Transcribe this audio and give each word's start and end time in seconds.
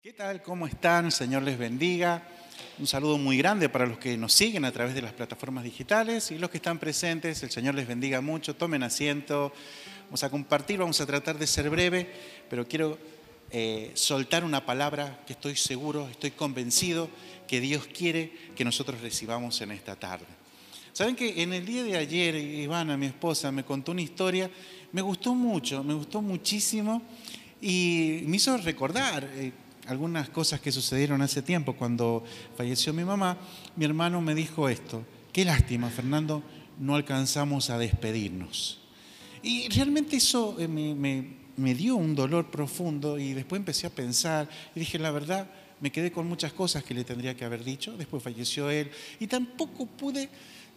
¿Qué 0.00 0.12
tal? 0.12 0.40
¿Cómo 0.42 0.68
están? 0.68 1.10
Señor 1.10 1.42
les 1.42 1.58
bendiga. 1.58 2.22
Un 2.78 2.86
saludo 2.86 3.18
muy 3.18 3.36
grande 3.36 3.68
para 3.68 3.84
los 3.84 3.98
que 3.98 4.16
nos 4.16 4.32
siguen 4.32 4.64
a 4.64 4.70
través 4.70 4.94
de 4.94 5.02
las 5.02 5.12
plataformas 5.12 5.64
digitales 5.64 6.30
y 6.30 6.38
los 6.38 6.50
que 6.50 6.58
están 6.58 6.78
presentes. 6.78 7.42
El 7.42 7.50
Señor 7.50 7.74
les 7.74 7.88
bendiga 7.88 8.20
mucho. 8.20 8.54
Tomen 8.54 8.84
asiento. 8.84 9.52
Vamos 10.04 10.22
a 10.22 10.30
compartir, 10.30 10.78
vamos 10.78 11.00
a 11.00 11.06
tratar 11.06 11.36
de 11.36 11.48
ser 11.48 11.68
breve, 11.68 12.08
pero 12.48 12.68
quiero 12.68 12.96
eh, 13.50 13.90
soltar 13.94 14.44
una 14.44 14.64
palabra 14.64 15.24
que 15.26 15.32
estoy 15.32 15.56
seguro, 15.56 16.08
estoy 16.08 16.30
convencido 16.30 17.10
que 17.48 17.60
Dios 17.60 17.88
quiere 17.88 18.32
que 18.54 18.64
nosotros 18.64 19.00
recibamos 19.00 19.60
en 19.62 19.72
esta 19.72 19.96
tarde. 19.96 20.26
Saben 20.92 21.16
que 21.16 21.42
en 21.42 21.52
el 21.52 21.66
día 21.66 21.82
de 21.82 21.96
ayer 21.96 22.36
Ivana, 22.36 22.96
mi 22.96 23.06
esposa, 23.06 23.50
me 23.50 23.64
contó 23.64 23.90
una 23.90 24.02
historia, 24.02 24.48
me 24.92 25.02
gustó 25.02 25.34
mucho, 25.34 25.82
me 25.82 25.94
gustó 25.94 26.22
muchísimo 26.22 27.02
y 27.60 28.22
me 28.26 28.36
hizo 28.36 28.56
recordar 28.58 29.28
eh, 29.34 29.50
algunas 29.88 30.28
cosas 30.28 30.60
que 30.60 30.70
sucedieron 30.70 31.22
hace 31.22 31.42
tiempo. 31.42 31.74
Cuando 31.74 32.22
falleció 32.56 32.92
mi 32.92 33.04
mamá, 33.04 33.38
mi 33.74 33.84
hermano 33.84 34.20
me 34.20 34.34
dijo 34.34 34.68
esto, 34.68 35.04
qué 35.32 35.44
lástima, 35.44 35.88
Fernando, 35.88 36.42
no 36.78 36.94
alcanzamos 36.94 37.70
a 37.70 37.78
despedirnos. 37.78 38.80
Y 39.42 39.68
realmente 39.70 40.16
eso 40.16 40.56
eh, 40.58 40.68
me, 40.68 41.74
dio 41.74 41.96
un 41.96 42.14
dolor 42.14 42.50
profundo 42.50 43.18
y 43.18 43.32
después 43.32 43.58
empecé 43.58 43.86
a 43.86 43.90
pensar 43.90 44.48
y 44.74 44.80
dije, 44.80 44.98
la 44.98 45.10
verdad, 45.10 45.50
me 45.80 45.90
quedé 45.90 46.12
con 46.12 46.28
muchas 46.28 46.52
cosas 46.52 46.84
que 46.84 46.94
le 46.94 47.04
tendría 47.04 47.36
que 47.36 47.44
haber 47.44 47.64
dicho, 47.64 47.96
después 47.96 48.22
falleció 48.22 48.70
él 48.70 48.90
y 49.18 49.26
tampoco 49.26 49.86
pude 49.86 50.28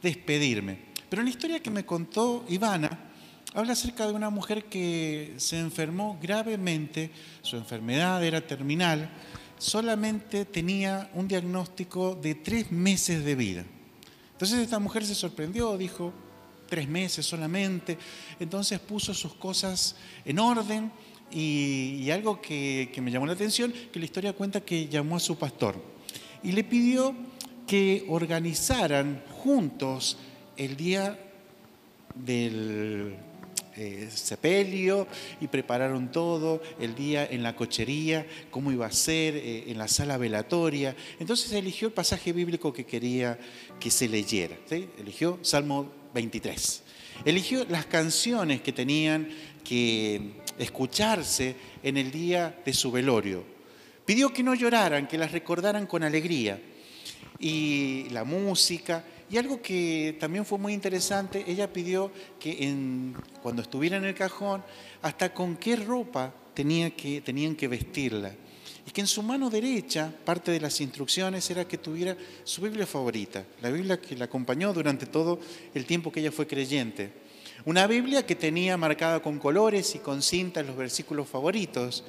despedirme. 0.01 0.77
Pero 1.09 1.23
la 1.23 1.29
historia 1.29 1.59
que 1.59 1.69
me 1.69 1.85
contó 1.85 2.45
Ivana, 2.47 3.10
habla 3.53 3.73
acerca 3.73 4.07
de 4.07 4.13
una 4.13 4.29
mujer 4.29 4.65
que 4.65 5.33
se 5.37 5.59
enfermó 5.59 6.17
gravemente, 6.21 7.11
su 7.41 7.57
enfermedad 7.57 8.23
era 8.23 8.45
terminal, 8.45 9.09
solamente 9.57 10.45
tenía 10.45 11.09
un 11.13 11.27
diagnóstico 11.27 12.15
de 12.15 12.35
tres 12.35 12.71
meses 12.71 13.25
de 13.25 13.35
vida. 13.35 13.65
Entonces 14.31 14.59
esta 14.59 14.79
mujer 14.79 15.05
se 15.05 15.15
sorprendió, 15.15 15.77
dijo, 15.77 16.13
tres 16.67 16.87
meses 16.87 17.25
solamente, 17.25 17.97
entonces 18.39 18.79
puso 18.79 19.13
sus 19.13 19.33
cosas 19.33 19.95
en 20.23 20.39
orden 20.39 20.91
y, 21.29 22.09
algo 22.09 22.41
que, 22.41 22.89
que 22.93 23.01
me 23.01 23.11
llamó 23.11 23.25
la 23.25 23.33
atención, 23.33 23.73
que 23.91 23.99
la 23.99 24.05
historia 24.05 24.33
cuenta 24.33 24.61
que 24.61 24.87
llamó 24.87 25.17
a 25.17 25.19
su 25.19 25.37
pastor 25.37 25.75
y 26.41 26.53
le 26.53 26.63
pidió 26.63 27.13
que 27.67 28.05
organizaran 28.09 29.23
juntos 29.43 30.17
el 30.57 30.75
día 30.75 31.19
del 32.15 33.15
eh, 33.75 34.09
sepelio 34.13 35.07
y 35.39 35.47
prepararon 35.47 36.11
todo 36.11 36.61
el 36.79 36.93
día 36.95 37.25
en 37.25 37.43
la 37.43 37.55
cochería, 37.55 38.25
cómo 38.49 38.71
iba 38.71 38.85
a 38.85 38.91
ser, 38.91 39.35
eh, 39.35 39.65
en 39.67 39.77
la 39.77 39.87
sala 39.87 40.17
velatoria. 40.17 40.95
Entonces 41.19 41.51
eligió 41.53 41.87
el 41.87 41.93
pasaje 41.93 42.33
bíblico 42.33 42.73
que 42.73 42.85
quería 42.85 43.39
que 43.79 43.89
se 43.89 44.09
leyera. 44.09 44.57
Eligió 44.69 45.39
Salmo 45.41 45.91
23. 46.13 46.83
Eligió 47.23 47.65
las 47.69 47.85
canciones 47.85 48.61
que 48.61 48.71
tenían 48.71 49.29
que 49.63 50.41
escucharse 50.57 51.55
en 51.83 51.97
el 51.97 52.11
día 52.11 52.59
de 52.65 52.73
su 52.73 52.91
velorio. 52.91 53.43
Pidió 54.05 54.33
que 54.33 54.43
no 54.43 54.55
lloraran, 54.55 55.07
que 55.07 55.17
las 55.17 55.31
recordaran 55.31 55.87
con 55.87 56.03
alegría. 56.03 56.59
Y 57.39 58.07
la 58.09 58.23
música, 58.23 59.03
y 59.31 59.37
algo 59.37 59.61
que 59.61 60.17
también 60.19 60.45
fue 60.45 60.57
muy 60.57 60.73
interesante, 60.73 61.45
ella 61.47 61.71
pidió 61.71 62.11
que 62.37 63.13
cuando 63.41 63.61
estuviera 63.61 63.95
en 63.95 64.03
el 64.03 64.13
cajón, 64.13 64.61
hasta 65.01 65.33
con 65.33 65.55
qué 65.55 65.77
ropa 65.77 66.33
tenía 66.53 66.93
que, 66.93 67.21
tenían 67.21 67.55
que 67.55 67.69
vestirla. 67.69 68.35
Y 68.85 68.91
que 68.91 68.99
en 68.99 69.07
su 69.07 69.23
mano 69.23 69.49
derecha, 69.49 70.13
parte 70.25 70.51
de 70.51 70.59
las 70.59 70.81
instrucciones 70.81 71.49
era 71.49 71.65
que 71.65 71.77
tuviera 71.77 72.17
su 72.43 72.61
Biblia 72.61 72.85
favorita, 72.85 73.45
la 73.61 73.69
Biblia 73.69 74.01
que 74.01 74.17
la 74.17 74.25
acompañó 74.25 74.73
durante 74.73 75.05
todo 75.05 75.39
el 75.73 75.85
tiempo 75.85 76.11
que 76.11 76.19
ella 76.19 76.33
fue 76.33 76.45
creyente. 76.45 77.13
Una 77.63 77.87
Biblia 77.87 78.25
que 78.25 78.35
tenía 78.35 78.75
marcada 78.75 79.21
con 79.21 79.39
colores 79.39 79.95
y 79.95 79.99
con 79.99 80.21
cintas 80.21 80.65
los 80.65 80.75
versículos 80.75 81.29
favoritos. 81.29 82.03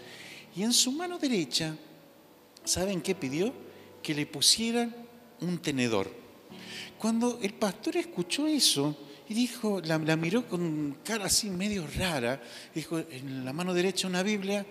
Y 0.57 0.65
en 0.65 0.73
su 0.73 0.91
mano 0.91 1.21
derecha, 1.21 1.77
¿saben 2.65 3.01
qué 3.01 3.15
pidió? 3.15 3.53
Que 4.03 4.13
le 4.13 4.27
pusieran 4.27 4.93
un 5.41 5.59
tenedor. 5.59 6.22
Cuando 7.03 7.41
el 7.43 7.55
pastor 7.55 7.97
escuchó 7.97 8.47
eso 8.47 8.97
y 9.29 9.35
dijo, 9.35 9.81
la, 9.81 9.99
miró 9.99 10.47
con 10.47 10.99
cara 11.03 11.25
así 11.25 11.51
medio 11.51 11.85
rara, 11.99 12.41
dijo, 12.73 12.97
en 12.97 13.45
la 13.45 13.53
mano 13.53 13.75
derecha 13.75 14.07
una 14.07 14.23
Biblia, 14.23 14.65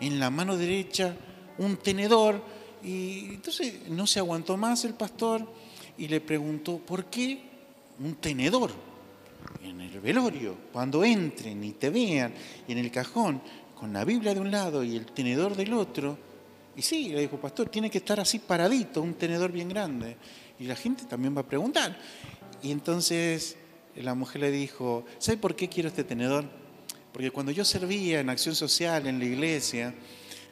en 0.00 0.18
la 0.18 0.28
mano 0.28 0.56
derecha 0.56 1.16
un 1.58 1.76
tenedor, 1.76 2.42
y 2.82 3.26
entonces 3.34 3.88
no 3.88 4.04
se 4.08 4.18
aguantó 4.18 4.56
más 4.56 4.84
el 4.84 4.94
pastor 4.94 5.48
y 5.96 6.08
le 6.08 6.20
preguntó, 6.20 6.78
¿por 6.78 7.04
qué 7.04 7.38
un 8.00 8.16
tenedor? 8.16 8.72
En 9.62 9.80
el 9.80 10.00
velorio, 10.00 10.56
cuando 10.72 11.04
entren 11.04 11.62
y 11.62 11.70
te 11.70 11.90
vean, 11.90 12.34
en 12.66 12.78
el 12.78 12.90
cajón, 12.90 13.40
con 13.76 13.92
la 13.92 14.04
Biblia 14.04 14.34
de 14.34 14.40
un 14.40 14.50
lado 14.50 14.82
y 14.82 14.96
el 14.96 15.06
tenedor 15.06 15.54
del 15.54 15.72
otro, 15.72 16.18
y 16.74 16.82
sí, 16.82 17.10
le 17.10 17.20
dijo, 17.20 17.40
pastor, 17.40 17.68
tiene 17.68 17.88
que 17.88 17.98
estar 17.98 18.18
así 18.18 18.40
paradito, 18.40 19.00
un 19.00 19.14
tenedor 19.14 19.52
bien 19.52 19.68
grande 19.68 20.16
y 20.58 20.64
la 20.64 20.76
gente 20.76 21.04
también 21.04 21.36
va 21.36 21.42
a 21.42 21.48
preguntar. 21.48 21.98
Y 22.62 22.70
entonces 22.70 23.56
la 23.94 24.14
mujer 24.14 24.42
le 24.42 24.50
dijo, 24.50 25.04
¿sabe 25.18 25.38
por 25.38 25.56
qué 25.56 25.68
quiero 25.68 25.88
este 25.88 26.04
tenedor? 26.04 26.44
Porque 27.12 27.30
cuando 27.30 27.52
yo 27.52 27.64
servía 27.64 28.20
en 28.20 28.28
acción 28.28 28.54
social, 28.54 29.06
en 29.06 29.18
la 29.18 29.24
iglesia, 29.24 29.94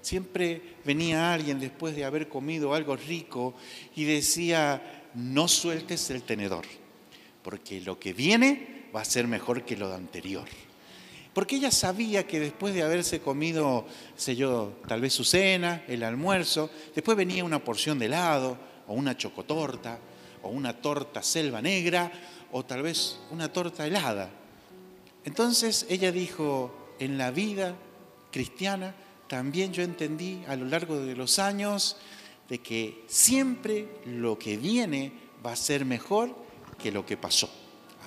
siempre 0.01 0.77
venía 0.85 1.33
alguien 1.33 1.61
después 1.61 1.95
de 1.97 2.05
haber 2.05 2.29
comido 2.29 2.75
algo 2.75 2.97
rico 2.97 3.55
y 3.95 4.05
decía, 4.05 5.11
no 5.15 5.49
sueltes 5.49 6.11
el 6.11 6.23
tenedor, 6.23 6.65
porque 7.43 7.81
lo 7.81 7.99
que 7.99 8.13
viene 8.13 8.87
va 8.95 9.01
a 9.01 9.05
ser 9.05 9.27
mejor 9.27 9.65
que 9.65 9.77
lo 9.77 9.93
anterior. 9.93 10.47
Porque 11.33 11.57
ella 11.57 11.73
sabía 11.73 12.27
que 12.27 12.39
después 12.39 12.75
de 12.75 12.83
haberse 12.85 13.21
comido, 13.21 13.87
sé 14.15 14.37
yo, 14.37 14.79
tal 14.87 15.01
vez 15.01 15.13
su 15.13 15.25
cena, 15.25 15.83
el 15.89 16.05
almuerzo, 16.05 16.71
después 16.95 17.17
venía 17.17 17.45
una 17.45 17.65
porción 17.65 17.99
de 17.99 18.07
helado, 18.07 18.57
o 18.89 18.95
una 18.95 19.17
chocotorta, 19.17 19.99
o 20.43 20.49
una 20.49 20.81
torta 20.81 21.23
selva 21.23 21.61
negra, 21.63 22.11
o 22.53 22.65
tal 22.65 22.83
vez 22.83 23.19
una 23.31 23.53
torta 23.53 23.87
helada. 23.87 24.31
Entonces 25.25 25.87
ella 25.89 26.13
dijo, 26.13 26.95
en 26.99 27.19
la 27.19 27.31
vida 27.31 27.75
cristiana 28.31 28.95
también 29.29 29.73
yo 29.73 29.83
entendí 29.83 30.45
a 30.47 30.57
lo 30.57 30.67
largo 30.67 31.01
de 31.01 31.17
los 31.17 31.39
años 31.39 31.97
de 32.49 32.59
que 32.59 33.05
siempre 33.07 33.89
lo 34.05 34.39
que 34.39 34.57
viene 34.57 35.13
va 35.45 35.53
a 35.53 35.57
ser 35.57 35.85
mejor 35.85 36.35
que 36.79 36.93
lo 36.93 37.07
que 37.07 37.17
pasó. 37.17 37.51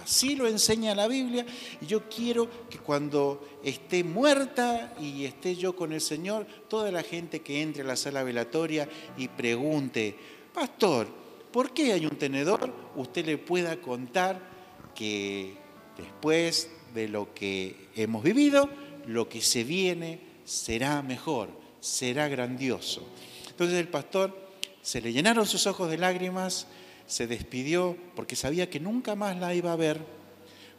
Así 0.04 0.36
lo 0.36 0.48
enseña 0.48 0.94
la 0.94 1.08
Biblia 1.08 1.46
y 1.82 1.86
yo 1.88 2.08
quiero 2.08 2.70
que 2.70 2.78
cuando 2.78 3.60
esté 3.64 4.04
muerta 4.04 4.94
y 5.02 5.26
esté 5.26 5.56
yo 5.56 5.76
con 5.76 5.92
el 5.92 6.02
Señor, 6.02 6.46
toda 6.70 6.92
la 6.92 7.04
gente 7.04 7.42
que 7.42 7.62
entre 7.62 7.82
a 7.82 7.88
la 7.88 7.96
sala 7.96 8.24
velatoria 8.24 8.88
y 9.18 9.28
pregunte, 9.28 10.16
pastor, 10.58 11.08
¿por 11.52 11.72
qué 11.72 11.94
hay 11.94 12.08
un 12.08 12.18
tenedor? 12.18 12.74
Usted 12.96 13.24
le 13.24 13.38
pueda 13.38 13.80
contar 13.80 14.42
que 14.96 15.54
después 15.96 16.72
de 16.96 17.08
lo 17.08 17.32
que 17.36 17.90
hemos 17.96 18.24
vivido, 18.24 18.68
lo 19.06 19.30
que 19.30 19.40
se 19.40 19.64
viene 19.64 20.20
será 20.46 21.04
mejor, 21.04 21.50
será 21.80 22.28
grandioso. 22.28 23.08
Entonces 23.48 23.78
el 23.78 23.88
pastor 23.88 24.36
se 24.82 25.00
le 25.00 25.14
llenaron 25.14 25.46
sus 25.46 25.68
ojos 25.68 25.92
de 25.92 26.00
lágrimas, 26.00 26.66
se 27.06 27.28
despidió 27.28 27.96
porque 28.16 28.36
sabía 28.36 28.68
que 28.68 28.80
nunca 28.80 29.14
más 29.14 29.38
la 29.38 29.54
iba 29.54 29.72
a 29.72 29.76
ver, 29.76 30.00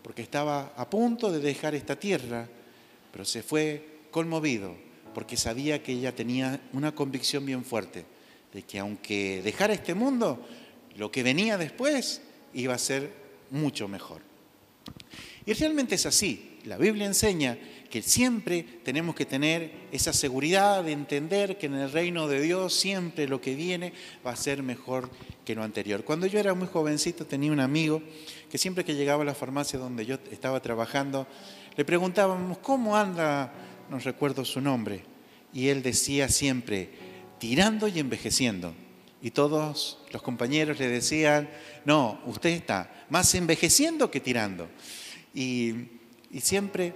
porque 0.02 0.22
estaba 0.22 0.72
a 0.76 0.90
punto 0.90 1.30
de 1.30 1.38
dejar 1.38 1.76
esta 1.76 1.94
tierra, 1.94 2.48
pero 3.12 3.24
se 3.24 3.44
fue 3.44 4.00
conmovido 4.10 4.74
porque 5.14 5.36
sabía 5.36 5.84
que 5.84 5.92
ella 5.92 6.16
tenía 6.16 6.60
una 6.72 6.96
convicción 6.96 7.46
bien 7.46 7.64
fuerte 7.64 8.17
de 8.52 8.62
que 8.62 8.78
aunque 8.78 9.42
dejara 9.42 9.74
este 9.74 9.94
mundo, 9.94 10.46
lo 10.96 11.10
que 11.10 11.22
venía 11.22 11.58
después 11.58 12.22
iba 12.54 12.74
a 12.74 12.78
ser 12.78 13.12
mucho 13.50 13.88
mejor. 13.88 14.22
Y 15.46 15.52
realmente 15.54 15.94
es 15.94 16.06
así. 16.06 16.58
La 16.64 16.76
Biblia 16.76 17.06
enseña 17.06 17.56
que 17.88 18.02
siempre 18.02 18.62
tenemos 18.84 19.14
que 19.14 19.24
tener 19.24 19.72
esa 19.92 20.12
seguridad 20.12 20.84
de 20.84 20.92
entender 20.92 21.56
que 21.56 21.66
en 21.66 21.74
el 21.74 21.90
reino 21.90 22.28
de 22.28 22.40
Dios 22.40 22.74
siempre 22.74 23.26
lo 23.26 23.40
que 23.40 23.54
viene 23.54 23.92
va 24.26 24.32
a 24.32 24.36
ser 24.36 24.62
mejor 24.62 25.08
que 25.44 25.54
lo 25.54 25.62
anterior. 25.62 26.04
Cuando 26.04 26.26
yo 26.26 26.38
era 26.38 26.52
muy 26.52 26.68
jovencito 26.68 27.24
tenía 27.26 27.52
un 27.52 27.60
amigo 27.60 28.02
que 28.50 28.58
siempre 28.58 28.84
que 28.84 28.94
llegaba 28.94 29.22
a 29.22 29.26
la 29.26 29.34
farmacia 29.34 29.78
donde 29.78 30.04
yo 30.04 30.18
estaba 30.30 30.60
trabajando, 30.60 31.26
le 31.76 31.84
preguntábamos, 31.84 32.58
¿cómo 32.58 32.96
anda? 32.96 33.52
No 33.88 33.98
recuerdo 33.98 34.44
su 34.44 34.60
nombre. 34.60 35.04
Y 35.54 35.68
él 35.68 35.82
decía 35.82 36.28
siempre, 36.28 36.90
tirando 37.38 37.88
y 37.88 37.98
envejeciendo. 37.98 38.74
Y 39.20 39.32
todos 39.32 39.98
los 40.12 40.22
compañeros 40.22 40.78
le 40.78 40.88
decían, 40.88 41.48
no, 41.84 42.20
usted 42.26 42.50
está 42.50 43.06
más 43.10 43.34
envejeciendo 43.34 44.10
que 44.10 44.20
tirando. 44.20 44.68
Y, 45.34 45.74
y 46.30 46.40
siempre, 46.40 46.94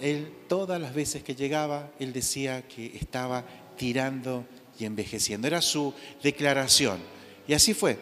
él, 0.00 0.32
todas 0.48 0.80
las 0.80 0.94
veces 0.94 1.22
que 1.22 1.34
llegaba, 1.34 1.90
él 1.98 2.12
decía 2.12 2.66
que 2.68 2.96
estaba 2.96 3.44
tirando 3.76 4.46
y 4.78 4.84
envejeciendo. 4.84 5.46
Era 5.46 5.62
su 5.62 5.92
declaración. 6.22 6.98
Y 7.48 7.54
así 7.54 7.74
fue. 7.74 7.98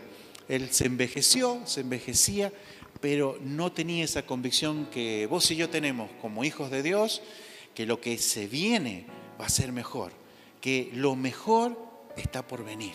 Él 0.48 0.68
se 0.70 0.86
envejeció, 0.86 1.62
se 1.64 1.80
envejecía, 1.80 2.52
pero 3.00 3.38
no 3.42 3.72
tenía 3.72 4.04
esa 4.04 4.26
convicción 4.26 4.86
que 4.90 5.26
vos 5.26 5.50
y 5.50 5.56
yo 5.56 5.70
tenemos 5.70 6.10
como 6.20 6.44
hijos 6.44 6.70
de 6.70 6.82
Dios, 6.82 7.22
que 7.74 7.86
lo 7.86 8.00
que 8.00 8.18
se 8.18 8.46
viene 8.46 9.06
va 9.40 9.46
a 9.46 9.50
ser 9.50 9.72
mejor, 9.72 10.12
que 10.64 10.88
lo 10.94 11.14
mejor 11.14 11.76
está 12.16 12.48
por 12.48 12.64
venir, 12.64 12.94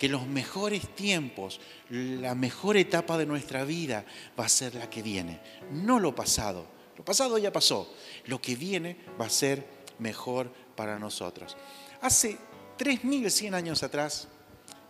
que 0.00 0.08
los 0.08 0.26
mejores 0.26 0.92
tiempos, 0.96 1.60
la 1.88 2.34
mejor 2.34 2.76
etapa 2.76 3.16
de 3.16 3.24
nuestra 3.24 3.62
vida 3.62 4.04
va 4.36 4.46
a 4.46 4.48
ser 4.48 4.74
la 4.74 4.90
que 4.90 5.00
viene, 5.00 5.38
no 5.70 6.00
lo 6.00 6.12
pasado. 6.12 6.66
Lo 6.98 7.04
pasado 7.04 7.38
ya 7.38 7.52
pasó, 7.52 7.94
lo 8.26 8.42
que 8.42 8.56
viene 8.56 8.96
va 9.20 9.26
a 9.26 9.30
ser 9.30 9.64
mejor 10.00 10.52
para 10.74 10.98
nosotros. 10.98 11.56
Hace 12.00 12.36
3.100 12.80 13.54
años 13.54 13.84
atrás 13.84 14.26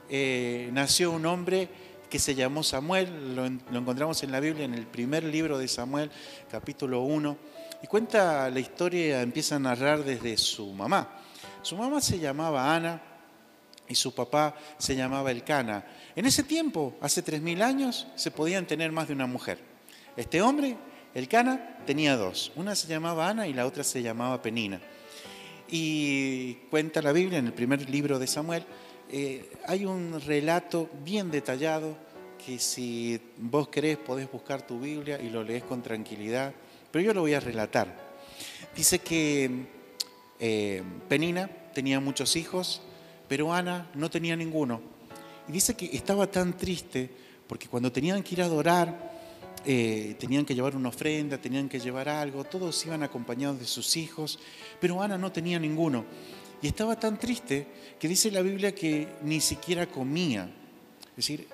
eh, 0.09 0.71
nació 0.73 1.11
un 1.11 1.27
hombre 1.27 1.69
que 2.09 2.19
se 2.19 2.35
llamó 2.35 2.63
Samuel, 2.63 3.37
lo, 3.37 3.47
lo, 3.71 3.79
encontramos 3.79 4.23
en 4.23 4.33
la 4.33 4.41
Biblia, 4.41 4.65
en 4.65 4.73
el 4.73 4.87
primer 4.87 5.25
libro 5.25 5.59
de 5.59 5.69
Samuel, 5.69 6.11
capítulo 6.51 7.03
1, 7.03 7.37
y 7.83 7.87
cuenta 7.87 8.49
la 8.49 8.61
historia, 8.61 9.21
empieza 9.21 9.57
a 9.57 9.59
narrar 9.59 10.05
desde 10.05 10.39
su 10.39 10.73
mamá. 10.73 11.19
Su 11.63 11.77
mamá 11.77 12.01
se 12.01 12.19
llamaba 12.19 12.75
Ana 12.75 13.01
y 13.89 13.95
su 13.95 14.15
papá 14.15 14.57
se 14.79 14.97
llamaba 14.97 15.31
Elcana. 15.31 15.85
En 16.17 16.27
ese 16.27 16.43
tiempo, 16.43 16.97
hace 17.01 17.25
3.000 17.25 17.63
años, 17.63 18.09
se 18.17 18.31
podían 18.31 18.67
tener 18.67 18.91
más 18.91 19.07
de 19.09 19.15
una 19.15 19.27
mujer. 19.27 19.59
Este 20.17 20.43
hombre, 20.43 20.77
Elcana, 21.15 21.79
tenía 21.87 22.17
dos. 22.17 22.53
Una 22.57 22.75
se 22.75 22.89
llamaba 22.89 23.29
Ana 23.29 23.47
y 23.47 23.53
la 23.53 23.67
otra 23.67 23.85
se 23.85 24.03
llamaba 24.03 24.43
Penina. 24.43 24.81
Y 25.69 26.55
cuenta 26.69 27.01
la 27.01 27.13
Biblia 27.13 27.39
en 27.39 27.47
el 27.47 27.53
primer 27.53 27.89
libro 27.89 28.19
de 28.19 28.27
Samuel, 28.27 28.65
eh, 29.11 29.53
hay 29.67 29.85
un 29.85 30.21
relato 30.21 30.91
bien 31.05 31.31
detallado 31.31 31.97
que 32.45 32.59
si 32.59 33.21
vos 33.39 33.69
querés 33.69 33.99
podés 33.99 34.31
buscar 34.31 34.67
tu 34.67 34.81
Biblia 34.81 35.21
y 35.21 35.31
lo 35.31 35.45
lees 35.45 35.63
con 35.63 35.83
tranquilidad, 35.83 36.53
pero 36.91 37.05
yo 37.05 37.15
lo 37.15 37.21
voy 37.21 37.35
a 37.35 37.41
relatar. 37.41 37.95
Dice 38.75 38.99
que 38.99 39.82
eh, 40.45 40.83
Penina 41.09 41.49
tenía 41.73 42.01
muchos 42.01 42.35
hijos, 42.35 42.83
pero 43.29 43.55
Ana 43.55 43.89
no 43.95 44.11
tenía 44.11 44.35
ninguno. 44.35 44.81
Y 45.49 45.53
dice 45.53 45.75
que 45.75 45.87
estaba 45.97 46.27
tan 46.27 46.57
triste 46.57 47.09
porque 47.47 47.69
cuando 47.69 47.93
tenían 47.93 48.25
que 48.25 48.35
ir 48.35 48.43
a 48.43 48.47
adorar, 48.47 49.13
eh, 49.65 50.17
tenían 50.19 50.45
que 50.45 50.57
llevar 50.57 50.75
una 50.75 50.89
ofrenda, 50.89 51.39
tenían 51.39 51.69
que 51.69 51.79
llevar 51.79 52.09
algo, 52.09 52.43
todos 52.43 52.85
iban 52.85 53.05
acompañados 53.05 53.61
de 53.61 53.67
sus 53.67 53.97
hijos, 53.97 54.41
pero 54.81 55.01
Ana 55.01 55.17
no 55.17 55.31
tenía 55.31 55.61
ninguno. 55.61 56.05
Y 56.61 56.67
estaba 56.67 56.99
tan 56.99 57.21
triste 57.21 57.69
que 58.01 58.09
dice 58.09 58.33
la 58.33 58.43
Biblia 58.43 58.75
que 58.75 59.07
ni 59.23 59.41
siquiera 59.41 59.87
comía, 59.87 60.51
es 61.11 61.17
decir, 61.17 61.47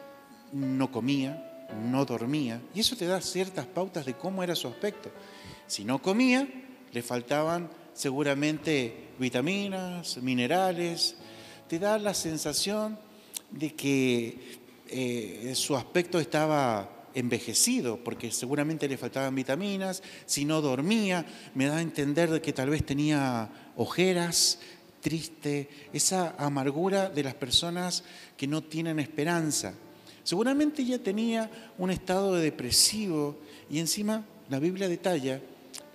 no 0.52 0.90
comía, 0.90 1.66
no 1.90 2.06
dormía, 2.06 2.62
y 2.74 2.80
eso 2.80 2.96
te 2.96 3.06
da 3.06 3.20
ciertas 3.20 3.66
pautas 3.66 4.06
de 4.06 4.14
cómo 4.14 4.42
era 4.42 4.54
su 4.54 4.66
aspecto. 4.66 5.10
Si 5.66 5.84
no 5.84 6.00
comía, 6.00 6.48
le 6.90 7.02
faltaban 7.02 7.68
seguramente 7.98 8.94
vitaminas, 9.18 10.18
minerales, 10.18 11.16
te 11.68 11.80
da 11.80 11.98
la 11.98 12.14
sensación 12.14 12.96
de 13.50 13.74
que 13.74 14.60
eh, 14.88 15.52
su 15.56 15.76
aspecto 15.76 16.20
estaba 16.20 17.08
envejecido, 17.12 17.98
porque 18.04 18.30
seguramente 18.30 18.86
le 18.86 18.96
faltaban 18.96 19.34
vitaminas, 19.34 20.04
si 20.26 20.44
no 20.44 20.60
dormía, 20.60 21.26
me 21.56 21.66
da 21.66 21.78
a 21.78 21.82
entender 21.82 22.30
de 22.30 22.40
que 22.40 22.52
tal 22.52 22.70
vez 22.70 22.86
tenía 22.86 23.50
ojeras, 23.74 24.60
triste, 25.00 25.68
esa 25.92 26.36
amargura 26.38 27.10
de 27.10 27.24
las 27.24 27.34
personas 27.34 28.04
que 28.36 28.46
no 28.46 28.62
tienen 28.62 29.00
esperanza. 29.00 29.74
Seguramente 30.22 30.82
ella 30.82 31.02
tenía 31.02 31.50
un 31.76 31.90
estado 31.90 32.36
de 32.36 32.42
depresivo 32.42 33.40
y 33.68 33.80
encima 33.80 34.24
la 34.48 34.60
Biblia 34.60 34.88
detalla 34.88 35.40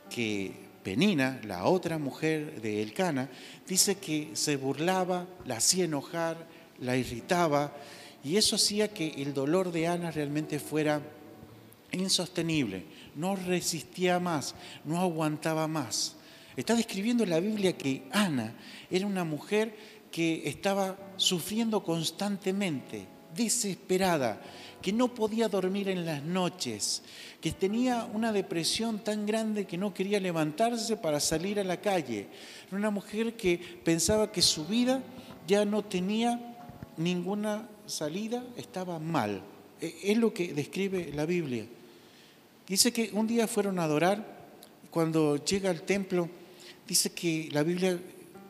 que 0.09 0.62
Penina, 0.83 1.39
la 1.45 1.65
otra 1.65 1.97
mujer 1.97 2.61
de 2.61 2.81
Elcana, 2.83 3.29
dice 3.67 3.95
que 3.95 4.31
se 4.33 4.57
burlaba, 4.57 5.27
la 5.45 5.57
hacía 5.57 5.85
enojar, 5.85 6.45
la 6.79 6.97
irritaba 6.97 7.73
y 8.23 8.37
eso 8.37 8.55
hacía 8.55 8.89
que 8.89 9.07
el 9.17 9.33
dolor 9.33 9.71
de 9.71 9.87
Ana 9.87 10.11
realmente 10.11 10.59
fuera 10.59 11.01
insostenible, 11.91 12.85
no 13.15 13.35
resistía 13.35 14.19
más, 14.19 14.55
no 14.83 14.99
aguantaba 14.99 15.67
más. 15.67 16.15
Está 16.55 16.75
describiendo 16.75 17.23
en 17.23 17.31
la 17.31 17.39
Biblia 17.39 17.77
que 17.77 18.03
Ana 18.11 18.53
era 18.89 19.07
una 19.07 19.23
mujer 19.23 19.75
que 20.11 20.47
estaba 20.47 20.97
sufriendo 21.17 21.83
constantemente, 21.83 23.07
desesperada, 23.35 24.41
que 24.83 24.91
no 24.91 25.07
podía 25.15 25.47
dormir 25.47 25.87
en 25.87 26.05
las 26.05 26.21
noches, 26.21 27.01
que 27.39 27.51
tenía 27.53 28.03
una 28.13 28.33
depresión 28.33 28.99
tan 28.99 29.25
grande 29.25 29.65
que 29.65 29.77
no 29.77 29.93
quería 29.93 30.19
levantarse 30.19 30.97
para 30.97 31.21
salir 31.21 31.57
a 31.57 31.63
la 31.63 31.79
calle. 31.79 32.27
Era 32.67 32.77
una 32.77 32.91
mujer 32.91 33.37
que 33.37 33.57
pensaba 33.57 34.29
que 34.29 34.41
su 34.41 34.65
vida 34.65 35.01
ya 35.47 35.63
no 35.63 35.85
tenía 35.85 36.57
ninguna 36.97 37.69
salida, 37.85 38.43
estaba 38.57 38.99
mal. 38.99 39.41
E, 39.79 39.95
es 40.03 40.17
lo 40.17 40.33
que 40.33 40.53
describe 40.53 41.11
la 41.13 41.25
Biblia. 41.25 41.65
Dice 42.67 42.91
que 42.91 43.09
un 43.13 43.25
día 43.25 43.47
fueron 43.47 43.79
a 43.79 43.85
adorar, 43.85 44.43
cuando 44.91 45.37
llega 45.45 45.69
al 45.69 45.83
templo, 45.83 46.29
dice 46.85 47.13
que 47.13 47.47
la 47.53 47.63
Biblia 47.63 47.97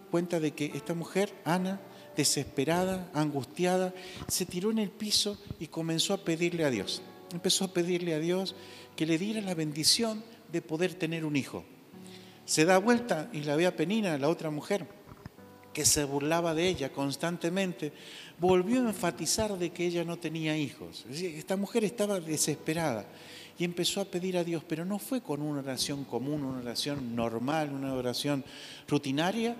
cuenta 0.09 0.39
de 0.39 0.51
que 0.51 0.71
esta 0.73 0.95
mujer, 0.95 1.31
Ana, 1.45 1.79
desesperada, 2.15 3.09
angustiada, 3.13 3.93
se 4.27 4.45
tiró 4.45 4.71
en 4.71 4.79
el 4.79 4.89
piso 4.89 5.37
y 5.59 5.67
comenzó 5.67 6.13
a 6.13 6.23
pedirle 6.23 6.65
a 6.65 6.69
Dios. 6.69 7.01
Empezó 7.31 7.65
a 7.65 7.73
pedirle 7.73 8.13
a 8.13 8.19
Dios 8.19 8.55
que 8.95 9.05
le 9.05 9.17
diera 9.17 9.41
la 9.41 9.55
bendición 9.55 10.23
de 10.51 10.61
poder 10.61 10.93
tener 10.93 11.25
un 11.25 11.35
hijo. 11.35 11.63
Se 12.45 12.65
da 12.65 12.77
vuelta 12.77 13.29
y 13.33 13.41
la 13.41 13.55
ve 13.55 13.65
a 13.65 13.75
Penina, 13.75 14.17
la 14.17 14.29
otra 14.29 14.51
mujer, 14.51 14.85
que 15.73 15.85
se 15.85 16.03
burlaba 16.03 16.53
de 16.53 16.67
ella 16.67 16.91
constantemente, 16.91 17.91
volvió 18.39 18.81
a 18.81 18.89
enfatizar 18.89 19.57
de 19.57 19.71
que 19.71 19.87
ella 19.87 20.03
no 20.03 20.17
tenía 20.17 20.55
hijos. 20.55 21.05
Esta 21.09 21.57
mujer 21.57 21.83
estaba 21.83 22.19
desesperada 22.19 23.05
y 23.57 23.63
empezó 23.63 24.01
a 24.01 24.05
pedir 24.05 24.37
a 24.37 24.43
Dios, 24.43 24.63
pero 24.67 24.85
no 24.85 24.99
fue 24.99 25.21
con 25.21 25.41
una 25.41 25.59
oración 25.59 26.05
común, 26.05 26.43
una 26.43 26.59
oración 26.59 27.15
normal, 27.15 27.71
una 27.73 27.93
oración 27.93 28.43
rutinaria, 28.87 29.55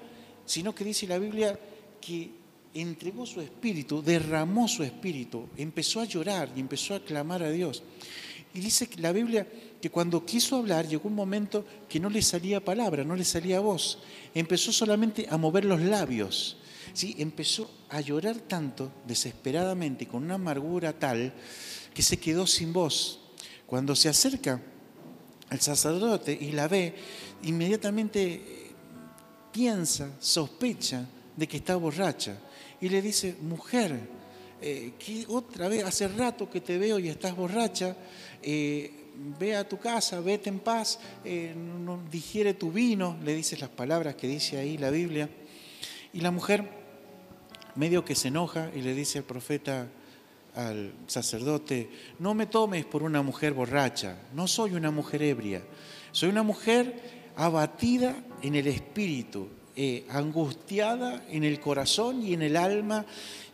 sino 0.45 0.75
que 0.75 0.83
dice 0.83 1.07
la 1.07 1.17
Biblia 1.17 1.59
que 1.99 2.31
entregó 2.73 3.25
su 3.25 3.41
espíritu, 3.41 4.01
derramó 4.01 4.67
su 4.67 4.83
espíritu, 4.83 5.47
empezó 5.57 6.01
a 6.01 6.05
llorar 6.05 6.51
y 6.55 6.59
empezó 6.59 6.95
a 6.95 6.99
clamar 6.99 7.43
a 7.43 7.51
Dios. 7.51 7.83
Y 8.53 8.59
dice 8.59 8.89
la 8.97 9.11
Biblia 9.11 9.47
que 9.81 9.89
cuando 9.89 10.25
quiso 10.25 10.57
hablar 10.57 10.87
llegó 10.87 11.07
un 11.09 11.15
momento 11.15 11.65
que 11.89 11.99
no 11.99 12.09
le 12.09 12.21
salía 12.21 12.63
palabra, 12.63 13.03
no 13.03 13.15
le 13.15 13.25
salía 13.25 13.59
voz. 13.59 13.99
Empezó 14.33 14.71
solamente 14.71 15.27
a 15.29 15.37
mover 15.37 15.65
los 15.65 15.81
labios. 15.81 16.57
¿sí? 16.93 17.15
Empezó 17.17 17.69
a 17.89 17.99
llorar 18.01 18.37
tanto, 18.37 18.91
desesperadamente, 19.07 20.07
con 20.07 20.23
una 20.23 20.35
amargura 20.35 20.93
tal, 20.93 21.33
que 21.93 22.03
se 22.03 22.17
quedó 22.17 22.45
sin 22.45 22.73
voz. 22.73 23.19
Cuando 23.65 23.95
se 23.95 24.09
acerca 24.09 24.61
al 25.49 25.59
sacerdote 25.59 26.37
y 26.39 26.51
la 26.51 26.67
ve, 26.67 26.93
inmediatamente 27.43 28.71
piensa, 29.51 30.11
sospecha 30.19 31.07
de 31.35 31.47
que 31.47 31.57
está 31.57 31.75
borracha 31.75 32.37
y 32.83 32.89
le 32.89 33.01
dice, 33.01 33.37
mujer, 33.39 33.97
eh, 34.61 34.91
otra 35.29 35.69
vez, 35.69 35.85
hace 35.85 36.05
rato 36.09 36.49
que 36.49 36.59
te 36.59 36.77
veo 36.77 36.99
y 36.99 37.07
estás 37.07 37.33
borracha, 37.33 37.95
eh, 38.41 38.91
ve 39.39 39.55
a 39.55 39.65
tu 39.65 39.79
casa, 39.79 40.19
vete 40.19 40.49
en 40.49 40.59
paz, 40.59 40.99
eh, 41.23 41.55
no, 41.55 42.01
digiere 42.11 42.55
tu 42.55 42.73
vino, 42.73 43.17
le 43.23 43.35
dice 43.35 43.55
las 43.55 43.69
palabras 43.69 44.15
que 44.15 44.27
dice 44.27 44.57
ahí 44.57 44.77
la 44.77 44.89
Biblia. 44.89 45.29
Y 46.11 46.19
la 46.19 46.31
mujer 46.31 46.67
medio 47.75 48.03
que 48.03 48.15
se 48.15 48.27
enoja 48.27 48.69
y 48.75 48.81
le 48.81 48.93
dice 48.93 49.19
al 49.19 49.23
profeta, 49.23 49.87
al 50.53 50.91
sacerdote, 51.07 51.89
no 52.19 52.33
me 52.33 52.47
tomes 52.47 52.83
por 52.83 53.03
una 53.03 53.21
mujer 53.21 53.53
borracha, 53.53 54.17
no 54.33 54.45
soy 54.45 54.73
una 54.73 54.91
mujer 54.91 55.23
ebria, 55.23 55.63
soy 56.11 56.27
una 56.27 56.43
mujer 56.43 57.31
abatida 57.37 58.13
en 58.41 58.55
el 58.55 58.67
espíritu, 58.67 59.47
eh, 59.75 60.05
angustiada 60.09 61.25
en 61.29 61.43
el 61.43 61.59
corazón 61.59 62.23
y 62.23 62.33
en 62.33 62.41
el 62.41 62.57
alma, 62.57 63.05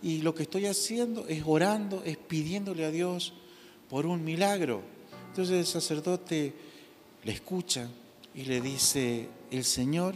y 0.01 0.21
lo 0.21 0.35
que 0.35 0.43
estoy 0.43 0.65
haciendo 0.65 1.27
es 1.27 1.43
orando, 1.45 2.03
es 2.05 2.17
pidiéndole 2.17 2.85
a 2.85 2.91
Dios 2.91 3.33
por 3.89 4.05
un 4.05 4.23
milagro. 4.23 4.81
Entonces 5.29 5.57
el 5.57 5.65
sacerdote 5.65 6.53
le 7.23 7.31
escucha 7.31 7.87
y 8.35 8.43
le 8.43 8.61
dice, 8.61 9.29
el 9.51 9.63
Señor 9.63 10.15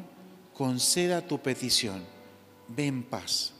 conceda 0.53 1.25
tu 1.25 1.39
petición, 1.39 2.03
ve 2.67 2.88
en 2.88 3.03
paz. 3.03 3.53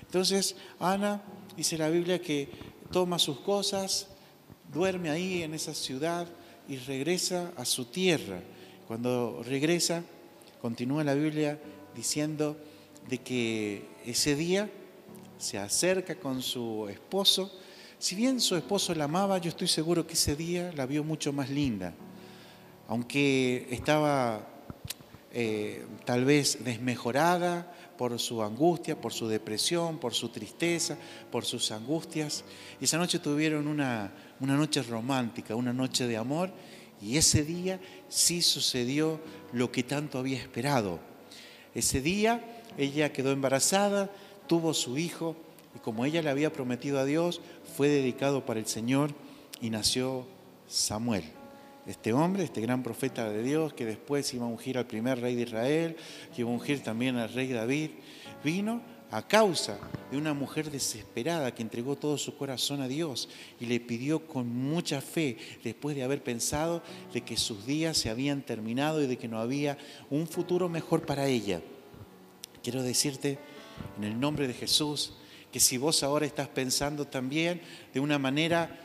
Entonces 0.00 0.56
Ana 0.78 1.22
dice 1.56 1.76
la 1.76 1.90
Biblia 1.90 2.20
que 2.20 2.48
toma 2.90 3.18
sus 3.18 3.40
cosas, 3.40 4.08
duerme 4.72 5.10
ahí 5.10 5.42
en 5.42 5.54
esa 5.54 5.74
ciudad 5.74 6.26
y 6.68 6.76
regresa 6.76 7.52
a 7.56 7.64
su 7.64 7.86
tierra. 7.86 8.40
Cuando 8.86 9.42
regresa, 9.44 10.02
continúa 10.60 11.04
la 11.04 11.14
Biblia 11.14 11.58
diciendo 11.98 12.56
de 13.08 13.18
que 13.18 13.82
ese 14.06 14.36
día 14.36 14.70
se 15.36 15.58
acerca 15.58 16.14
con 16.14 16.42
su 16.42 16.86
esposo. 16.88 17.50
Si 17.98 18.14
bien 18.14 18.40
su 18.40 18.54
esposo 18.54 18.94
la 18.94 19.04
amaba, 19.04 19.38
yo 19.38 19.48
estoy 19.48 19.66
seguro 19.66 20.06
que 20.06 20.12
ese 20.12 20.36
día 20.36 20.72
la 20.76 20.86
vio 20.86 21.02
mucho 21.02 21.32
más 21.32 21.50
linda. 21.50 21.92
Aunque 22.86 23.66
estaba 23.70 24.46
eh, 25.32 25.84
tal 26.04 26.24
vez 26.24 26.62
desmejorada 26.64 27.74
por 27.98 28.16
su 28.20 28.44
angustia, 28.44 29.00
por 29.00 29.12
su 29.12 29.26
depresión, 29.26 29.98
por 29.98 30.14
su 30.14 30.28
tristeza, 30.28 30.96
por 31.32 31.44
sus 31.44 31.72
angustias. 31.72 32.44
Y 32.80 32.84
esa 32.84 32.96
noche 32.96 33.18
tuvieron 33.18 33.66
una, 33.66 34.12
una 34.38 34.56
noche 34.56 34.82
romántica, 34.82 35.56
una 35.56 35.72
noche 35.72 36.06
de 36.06 36.16
amor, 36.16 36.52
y 37.02 37.16
ese 37.16 37.42
día 37.42 37.80
sí 38.08 38.40
sucedió 38.40 39.20
lo 39.52 39.72
que 39.72 39.82
tanto 39.82 40.20
había 40.20 40.38
esperado. 40.38 41.07
Ese 41.78 42.00
día 42.00 42.42
ella 42.76 43.12
quedó 43.12 43.30
embarazada, 43.30 44.10
tuvo 44.48 44.74
su 44.74 44.98
hijo, 44.98 45.36
y 45.76 45.78
como 45.78 46.04
ella 46.04 46.22
le 46.22 46.30
había 46.30 46.52
prometido 46.52 46.98
a 46.98 47.04
Dios, 47.04 47.40
fue 47.76 47.86
dedicado 47.86 48.44
para 48.44 48.58
el 48.58 48.66
Señor 48.66 49.12
y 49.60 49.70
nació 49.70 50.26
Samuel. 50.66 51.22
Este 51.86 52.12
hombre, 52.12 52.42
este 52.42 52.60
gran 52.62 52.82
profeta 52.82 53.30
de 53.30 53.44
Dios, 53.44 53.74
que 53.74 53.86
después 53.86 54.34
iba 54.34 54.44
a 54.44 54.48
ungir 54.48 54.76
al 54.76 54.88
primer 54.88 55.20
rey 55.20 55.36
de 55.36 55.42
Israel, 55.42 55.96
que 56.34 56.40
iba 56.40 56.50
a 56.50 56.54
ungir 56.54 56.82
también 56.82 57.14
al 57.14 57.32
rey 57.32 57.46
David, 57.46 57.90
vino 58.42 58.82
a 59.10 59.26
causa 59.26 59.78
de 60.10 60.18
una 60.18 60.34
mujer 60.34 60.70
desesperada 60.70 61.54
que 61.54 61.62
entregó 61.62 61.96
todo 61.96 62.18
su 62.18 62.36
corazón 62.36 62.80
a 62.80 62.88
Dios 62.88 63.28
y 63.60 63.66
le 63.66 63.80
pidió 63.80 64.26
con 64.26 64.48
mucha 64.48 65.00
fe, 65.00 65.36
después 65.64 65.96
de 65.96 66.02
haber 66.02 66.22
pensado 66.22 66.82
de 67.12 67.22
que 67.22 67.36
sus 67.36 67.66
días 67.66 67.96
se 67.96 68.10
habían 68.10 68.42
terminado 68.42 69.02
y 69.02 69.06
de 69.06 69.16
que 69.16 69.28
no 69.28 69.38
había 69.40 69.78
un 70.10 70.26
futuro 70.26 70.68
mejor 70.68 71.06
para 71.06 71.26
ella. 71.26 71.62
Quiero 72.62 72.82
decirte 72.82 73.38
en 73.96 74.04
el 74.04 74.18
nombre 74.18 74.46
de 74.46 74.54
Jesús 74.54 75.14
que 75.52 75.60
si 75.60 75.78
vos 75.78 76.02
ahora 76.02 76.26
estás 76.26 76.48
pensando 76.48 77.06
también 77.06 77.62
de 77.94 78.00
una 78.00 78.18
manera 78.18 78.84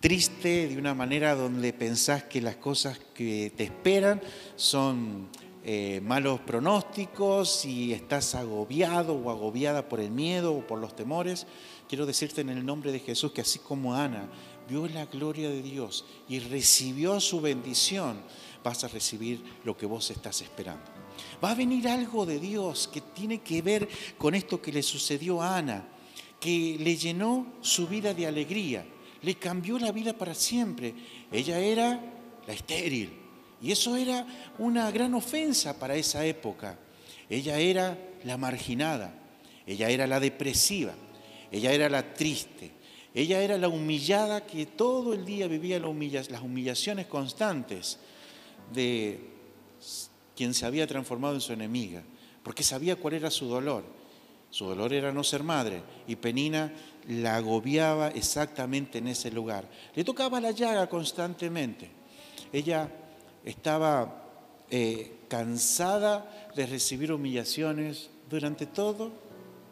triste, 0.00 0.68
de 0.68 0.78
una 0.78 0.94
manera 0.94 1.34
donde 1.34 1.72
pensás 1.72 2.24
que 2.24 2.40
las 2.40 2.56
cosas 2.56 2.98
que 3.14 3.52
te 3.56 3.64
esperan 3.64 4.20
son 4.56 5.28
eh, 5.64 6.00
malos 6.02 6.40
pronósticos 6.40 7.64
y 7.64 7.92
estás 7.92 8.34
agobiado 8.34 9.14
o 9.14 9.30
agobiada 9.30 9.88
por 9.88 10.00
el 10.00 10.10
miedo 10.10 10.54
o 10.54 10.66
por 10.66 10.80
los 10.80 10.96
temores, 10.96 11.46
quiero 11.88 12.04
decirte 12.04 12.40
en 12.40 12.48
el 12.48 12.66
nombre 12.66 12.90
de 12.90 12.98
Jesús 12.98 13.30
que 13.30 13.42
así 13.42 13.60
como 13.60 13.94
Ana 13.94 14.28
vio 14.68 14.88
la 14.88 15.06
gloria 15.06 15.48
de 15.48 15.62
Dios 15.62 16.04
y 16.28 16.40
recibió 16.40 17.20
su 17.20 17.40
bendición, 17.40 18.20
vas 18.64 18.82
a 18.82 18.88
recibir 18.88 19.40
lo 19.64 19.76
que 19.76 19.86
vos 19.86 20.10
estás 20.10 20.40
esperando. 20.42 20.82
Va 21.42 21.52
a 21.52 21.54
venir 21.54 21.86
algo 21.88 22.26
de 22.26 22.40
Dios 22.40 22.88
que 22.92 23.00
tiene 23.00 23.38
que 23.40 23.62
ver 23.62 23.88
con 24.18 24.34
esto 24.34 24.60
que 24.60 24.72
le 24.72 24.82
sucedió 24.82 25.42
a 25.42 25.58
Ana, 25.58 25.88
que 26.40 26.76
le 26.80 26.96
llenó 26.96 27.46
su 27.60 27.86
vida 27.86 28.14
de 28.14 28.26
alegría, 28.26 28.84
le 29.22 29.36
cambió 29.36 29.78
la 29.78 29.92
vida 29.92 30.12
para 30.12 30.34
siempre. 30.34 30.94
Ella 31.30 31.60
era 31.60 32.00
la 32.46 32.52
estéril, 32.52 33.21
y 33.62 33.70
eso 33.70 33.96
era 33.96 34.26
una 34.58 34.90
gran 34.90 35.14
ofensa 35.14 35.78
para 35.78 35.94
esa 35.94 36.26
época. 36.26 36.76
Ella 37.30 37.58
era 37.58 37.96
la 38.24 38.36
marginada, 38.36 39.14
ella 39.66 39.88
era 39.88 40.06
la 40.06 40.18
depresiva, 40.18 40.94
ella 41.50 41.72
era 41.72 41.88
la 41.88 42.12
triste, 42.12 42.72
ella 43.14 43.40
era 43.40 43.56
la 43.56 43.68
humillada 43.68 44.44
que 44.44 44.66
todo 44.66 45.14
el 45.14 45.24
día 45.24 45.46
vivía 45.46 45.78
las 45.78 46.42
humillaciones 46.42 47.06
constantes 47.06 47.98
de 48.72 49.30
quien 50.34 50.54
se 50.54 50.66
había 50.66 50.86
transformado 50.86 51.34
en 51.34 51.40
su 51.40 51.52
enemiga, 51.52 52.02
porque 52.42 52.64
sabía 52.64 52.96
cuál 52.96 53.14
era 53.14 53.30
su 53.30 53.46
dolor. 53.46 53.84
Su 54.50 54.66
dolor 54.66 54.92
era 54.92 55.12
no 55.12 55.24
ser 55.24 55.42
madre 55.42 55.82
y 56.06 56.16
Penina 56.16 56.72
la 57.08 57.36
agobiaba 57.36 58.08
exactamente 58.08 58.98
en 58.98 59.08
ese 59.08 59.30
lugar. 59.30 59.66
Le 59.94 60.04
tocaba 60.04 60.40
la 60.42 60.50
llaga 60.50 60.88
constantemente. 60.88 61.90
Ella 62.52 62.90
estaba 63.44 64.24
eh, 64.70 65.12
cansada 65.28 66.50
de 66.54 66.66
recibir 66.66 67.12
humillaciones 67.12 68.10
durante 68.28 68.66
todos 68.66 69.12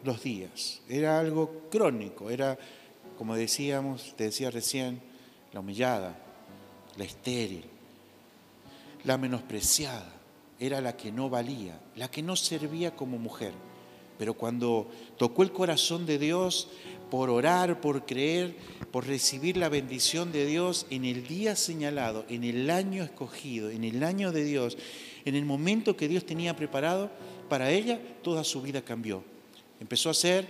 los 0.04 0.22
días. 0.22 0.80
Era 0.88 1.18
algo 1.18 1.68
crónico, 1.70 2.30
era, 2.30 2.58
como 3.18 3.34
decíamos, 3.34 4.14
te 4.16 4.24
decía 4.24 4.50
recién, 4.50 5.00
la 5.52 5.60
humillada, 5.60 6.16
la 6.96 7.04
estéril, 7.04 7.64
la 9.04 9.18
menospreciada, 9.18 10.12
era 10.58 10.80
la 10.80 10.96
que 10.96 11.10
no 11.10 11.30
valía, 11.30 11.80
la 11.96 12.10
que 12.10 12.22
no 12.22 12.36
servía 12.36 12.94
como 12.94 13.18
mujer. 13.18 13.52
Pero 14.18 14.34
cuando 14.34 14.90
tocó 15.16 15.42
el 15.42 15.52
corazón 15.52 16.04
de 16.04 16.18
Dios, 16.18 16.68
por 17.10 17.28
orar, 17.30 17.80
por 17.80 18.06
creer, 18.06 18.56
por 18.90 19.06
recibir 19.06 19.56
la 19.56 19.68
bendición 19.68 20.32
de 20.32 20.46
Dios 20.46 20.86
en 20.90 21.04
el 21.04 21.26
día 21.26 21.56
señalado, 21.56 22.24
en 22.28 22.44
el 22.44 22.70
año 22.70 23.02
escogido, 23.02 23.70
en 23.70 23.84
el 23.84 24.02
año 24.02 24.32
de 24.32 24.44
Dios, 24.44 24.78
en 25.24 25.34
el 25.34 25.44
momento 25.44 25.96
que 25.96 26.08
Dios 26.08 26.24
tenía 26.24 26.56
preparado, 26.56 27.10
para 27.48 27.70
ella 27.70 28.00
toda 28.22 28.44
su 28.44 28.62
vida 28.62 28.82
cambió. 28.82 29.24
Empezó 29.80 30.10
a 30.10 30.14
ser 30.14 30.46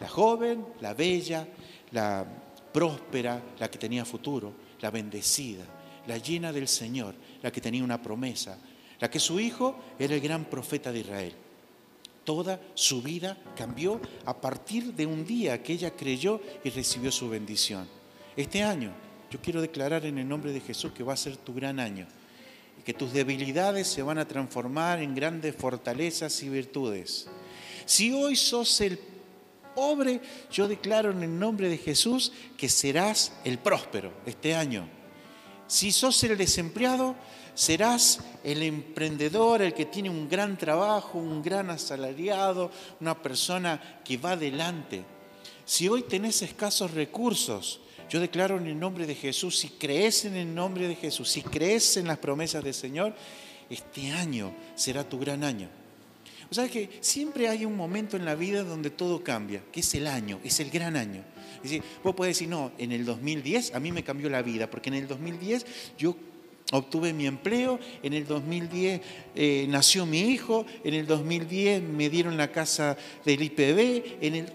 la 0.00 0.08
joven, 0.08 0.64
la 0.80 0.94
bella, 0.94 1.46
la 1.90 2.26
próspera, 2.72 3.42
la 3.58 3.70
que 3.70 3.78
tenía 3.78 4.04
futuro, 4.04 4.52
la 4.80 4.90
bendecida, 4.90 5.64
la 6.06 6.18
llena 6.18 6.52
del 6.52 6.68
Señor, 6.68 7.14
la 7.42 7.50
que 7.50 7.60
tenía 7.60 7.84
una 7.84 8.00
promesa, 8.00 8.58
la 9.00 9.10
que 9.10 9.20
su 9.20 9.38
hijo 9.40 9.78
era 9.98 10.14
el 10.14 10.20
gran 10.20 10.44
profeta 10.44 10.90
de 10.92 11.00
Israel. 11.00 11.34
Toda 12.28 12.60
su 12.74 13.00
vida 13.00 13.38
cambió 13.56 14.02
a 14.26 14.38
partir 14.38 14.92
de 14.92 15.06
un 15.06 15.24
día 15.24 15.62
que 15.62 15.72
ella 15.72 15.96
creyó 15.96 16.42
y 16.62 16.68
recibió 16.68 17.10
su 17.10 17.30
bendición. 17.30 17.88
Este 18.36 18.62
año 18.62 18.92
yo 19.30 19.40
quiero 19.40 19.62
declarar 19.62 20.04
en 20.04 20.18
el 20.18 20.28
nombre 20.28 20.52
de 20.52 20.60
Jesús 20.60 20.92
que 20.92 21.02
va 21.02 21.14
a 21.14 21.16
ser 21.16 21.38
tu 21.38 21.54
gran 21.54 21.80
año 21.80 22.06
y 22.78 22.82
que 22.82 22.92
tus 22.92 23.14
debilidades 23.14 23.88
se 23.88 24.02
van 24.02 24.18
a 24.18 24.28
transformar 24.28 25.00
en 25.00 25.14
grandes 25.14 25.56
fortalezas 25.56 26.42
y 26.42 26.50
virtudes. 26.50 27.28
Si 27.86 28.12
hoy 28.12 28.36
sos 28.36 28.78
el 28.82 29.00
pobre, 29.74 30.20
yo 30.52 30.68
declaro 30.68 31.12
en 31.12 31.22
el 31.22 31.38
nombre 31.38 31.70
de 31.70 31.78
Jesús 31.78 32.34
que 32.58 32.68
serás 32.68 33.32
el 33.46 33.56
próspero 33.56 34.12
este 34.26 34.54
año. 34.54 34.97
Si 35.68 35.92
sos 35.92 36.24
el 36.24 36.36
desempleado, 36.36 37.14
serás 37.54 38.20
el 38.42 38.62
emprendedor, 38.62 39.62
el 39.62 39.74
que 39.74 39.84
tiene 39.84 40.10
un 40.10 40.28
gran 40.28 40.56
trabajo, 40.56 41.18
un 41.18 41.42
gran 41.42 41.70
asalariado, 41.70 42.70
una 43.00 43.20
persona 43.20 44.00
que 44.04 44.16
va 44.16 44.32
adelante. 44.32 45.04
Si 45.64 45.88
hoy 45.88 46.02
tenés 46.02 46.40
escasos 46.42 46.92
recursos, 46.92 47.80
yo 48.08 48.20
declaro 48.20 48.56
en 48.56 48.66
el 48.66 48.78
nombre 48.78 49.06
de 49.06 49.14
Jesús, 49.14 49.58
si 49.58 49.68
crees 49.68 50.24
en 50.24 50.34
el 50.34 50.54
nombre 50.54 50.88
de 50.88 50.96
Jesús, 50.96 51.28
si 51.28 51.42
crees 51.42 51.98
en 51.98 52.06
las 52.06 52.18
promesas 52.18 52.64
del 52.64 52.74
Señor, 52.74 53.14
este 53.68 54.10
año 54.12 54.54
será 54.74 55.06
tu 55.06 55.18
gran 55.18 55.44
año. 55.44 55.68
O 56.50 56.54
sea 56.54 56.68
que 56.68 56.88
siempre 57.00 57.48
hay 57.48 57.64
un 57.64 57.76
momento 57.76 58.16
en 58.16 58.24
la 58.24 58.34
vida 58.34 58.64
donde 58.64 58.90
todo 58.90 59.22
cambia, 59.22 59.62
que 59.70 59.80
es 59.80 59.94
el 59.94 60.06
año, 60.06 60.40
es 60.44 60.60
el 60.60 60.70
gran 60.70 60.96
año. 60.96 61.22
Es 61.62 61.80
vos 62.02 62.14
podés 62.14 62.36
decir, 62.36 62.48
no, 62.48 62.72
en 62.78 62.92
el 62.92 63.04
2010 63.04 63.74
a 63.74 63.80
mí 63.80 63.92
me 63.92 64.02
cambió 64.02 64.30
la 64.30 64.42
vida, 64.42 64.70
porque 64.70 64.88
en 64.88 64.94
el 64.94 65.08
2010 65.08 65.66
yo 65.98 66.16
obtuve 66.72 67.12
mi 67.12 67.26
empleo, 67.26 67.78
en 68.02 68.12
el 68.12 68.26
2010 68.26 69.00
eh, 69.34 69.66
nació 69.68 70.06
mi 70.06 70.20
hijo, 70.20 70.64
en 70.84 70.94
el 70.94 71.06
2010 71.06 71.82
me 71.82 72.08
dieron 72.08 72.36
la 72.36 72.50
casa 72.50 72.96
del 73.24 73.42
IPB, 73.42 74.22
en 74.22 74.34
el... 74.34 74.52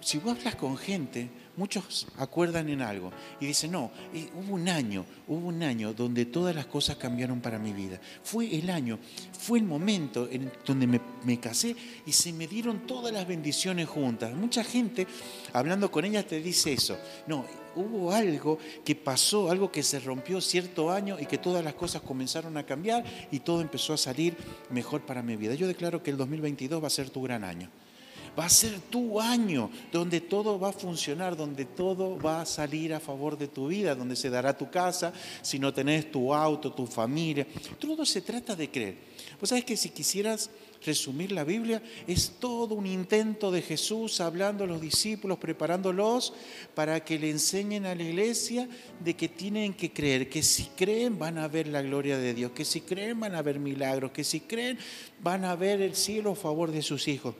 Si 0.00 0.18
vos 0.18 0.38
hablas 0.38 0.56
con 0.56 0.78
gente, 0.78 1.28
muchos 1.60 2.06
acuerdan 2.16 2.70
en 2.70 2.80
algo 2.80 3.12
y 3.38 3.44
dicen, 3.44 3.72
no, 3.72 3.90
eh, 4.14 4.30
hubo 4.34 4.54
un 4.54 4.66
año, 4.66 5.04
hubo 5.28 5.48
un 5.48 5.62
año 5.62 5.92
donde 5.92 6.24
todas 6.24 6.54
las 6.54 6.64
cosas 6.64 6.96
cambiaron 6.96 7.42
para 7.42 7.58
mi 7.58 7.74
vida. 7.74 8.00
Fue 8.22 8.52
el 8.56 8.70
año, 8.70 8.98
fue 9.38 9.58
el 9.58 9.66
momento 9.66 10.26
en 10.30 10.50
donde 10.64 10.86
me, 10.86 11.38
casé 11.38 11.76
y 12.06 12.12
se 12.12 12.32
me 12.32 12.46
dieron 12.46 12.86
todas 12.86 13.12
las 13.12 13.28
bendiciones 13.28 13.86
juntas. 13.86 14.34
Mucha 14.34 14.64
gente, 14.64 15.06
hablando 15.52 15.90
con 15.90 16.06
ella, 16.06 16.26
te 16.26 16.40
dice 16.40 16.72
eso. 16.72 16.96
No, 17.26 17.44
hubo 17.76 18.10
algo 18.10 18.58
que 18.82 18.96
pasó, 18.96 19.50
algo 19.50 19.70
que 19.70 19.82
se 19.82 20.00
rompió 20.00 20.40
cierto 20.40 20.90
año 20.90 21.18
y 21.20 21.26
que 21.26 21.36
todas 21.36 21.62
las 21.62 21.74
cosas 21.74 22.00
comenzaron 22.00 22.56
a 22.56 22.64
cambiar 22.64 23.04
y 23.30 23.40
todo 23.40 23.60
empezó 23.60 23.92
a 23.92 23.98
salir 23.98 24.34
mejor 24.70 25.02
para 25.02 25.22
mi 25.22 25.36
vida. 25.36 25.54
Yo 25.54 25.68
declaro 25.68 26.02
que 26.02 26.10
el 26.10 26.16
2022 26.16 26.82
va 26.82 26.86
a 26.86 26.90
ser 26.90 27.10
tu 27.10 27.20
gran 27.20 27.44
año. 27.44 27.68
Va 28.38 28.46
a 28.46 28.48
ser 28.48 28.78
tu 28.80 29.20
año 29.20 29.70
donde 29.92 30.20
todo 30.20 30.58
va 30.58 30.70
a 30.70 30.72
funcionar, 30.72 31.36
donde 31.36 31.64
todo 31.64 32.18
va 32.18 32.42
a 32.42 32.46
salir 32.46 32.94
a 32.94 33.00
favor 33.00 33.36
de 33.36 33.48
tu 33.48 33.68
vida, 33.68 33.94
donde 33.94 34.16
se 34.16 34.30
dará 34.30 34.56
tu 34.56 34.70
casa, 34.70 35.12
si 35.42 35.58
no 35.58 35.74
tenés 35.74 36.10
tu 36.10 36.32
auto, 36.32 36.72
tu 36.72 36.86
familia. 36.86 37.46
Todo 37.78 38.04
se 38.04 38.20
trata 38.20 38.54
de 38.54 38.70
creer. 38.70 38.96
Vos 39.40 39.48
sabés 39.48 39.64
que 39.64 39.76
si 39.76 39.90
quisieras 39.90 40.50
resumir 40.84 41.32
la 41.32 41.44
Biblia, 41.44 41.82
es 42.06 42.36
todo 42.38 42.74
un 42.74 42.86
intento 42.86 43.50
de 43.50 43.62
Jesús 43.62 44.20
hablando 44.20 44.64
a 44.64 44.66
los 44.66 44.80
discípulos, 44.80 45.38
preparándolos 45.38 46.32
para 46.74 47.04
que 47.04 47.18
le 47.18 47.30
enseñen 47.30 47.86
a 47.86 47.94
la 47.94 48.02
iglesia 48.02 48.68
de 49.00 49.14
que 49.14 49.28
tienen 49.28 49.74
que 49.74 49.92
creer, 49.92 50.28
que 50.28 50.42
si 50.42 50.64
creen 50.76 51.18
van 51.18 51.38
a 51.38 51.48
ver 51.48 51.66
la 51.66 51.82
gloria 51.82 52.18
de 52.18 52.34
Dios, 52.34 52.52
que 52.52 52.64
si 52.64 52.80
creen 52.80 53.20
van 53.20 53.34
a 53.34 53.42
ver 53.42 53.58
milagros, 53.58 54.12
que 54.12 54.24
si 54.24 54.40
creen 54.40 54.78
van 55.22 55.44
a 55.44 55.54
ver 55.56 55.82
el 55.82 55.94
cielo 55.94 56.32
a 56.32 56.36
favor 56.36 56.70
de 56.70 56.82
sus 56.82 57.08
hijos 57.08 57.34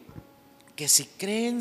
que 0.80 0.88
si 0.88 1.04
creen 1.04 1.60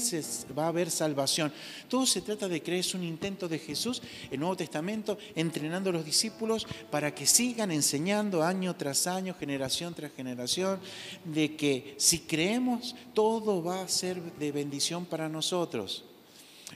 va 0.57 0.63
a 0.63 0.67
haber 0.69 0.89
salvación. 0.89 1.51
Todo 1.89 2.05
se 2.05 2.21
trata 2.21 2.47
de 2.47 2.63
creer, 2.63 2.79
es 2.79 2.93
un 2.93 3.03
intento 3.03 3.49
de 3.49 3.59
Jesús, 3.59 4.01
el 4.31 4.39
Nuevo 4.39 4.55
Testamento, 4.55 5.17
entrenando 5.35 5.89
a 5.89 5.93
los 5.93 6.05
discípulos 6.05 6.65
para 6.89 7.13
que 7.13 7.25
sigan 7.25 7.69
enseñando 7.69 8.43
año 8.43 8.77
tras 8.77 9.07
año, 9.07 9.35
generación 9.38 9.93
tras 9.93 10.13
generación, 10.13 10.79
de 11.25 11.57
que 11.57 11.95
si 11.97 12.19
creemos, 12.19 12.95
todo 13.13 13.61
va 13.61 13.81
a 13.81 13.89
ser 13.89 14.21
de 14.21 14.53
bendición 14.53 15.05
para 15.05 15.27
nosotros. 15.27 16.05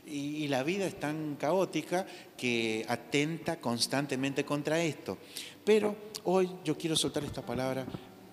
Y, 0.06 0.50
la 0.50 0.64
vida 0.64 0.86
es 0.86 1.00
tan 1.00 1.38
caótica 1.38 2.06
que 2.36 2.86
atenta 2.90 3.62
constantemente 3.62 4.44
contra 4.44 4.84
esto. 4.84 5.18
Pero 5.64 5.96
hoy 6.26 6.50
yo 6.66 6.78
quiero 6.78 6.98
soltar 6.98 7.24
esta 7.24 7.42
palabra 7.42 7.86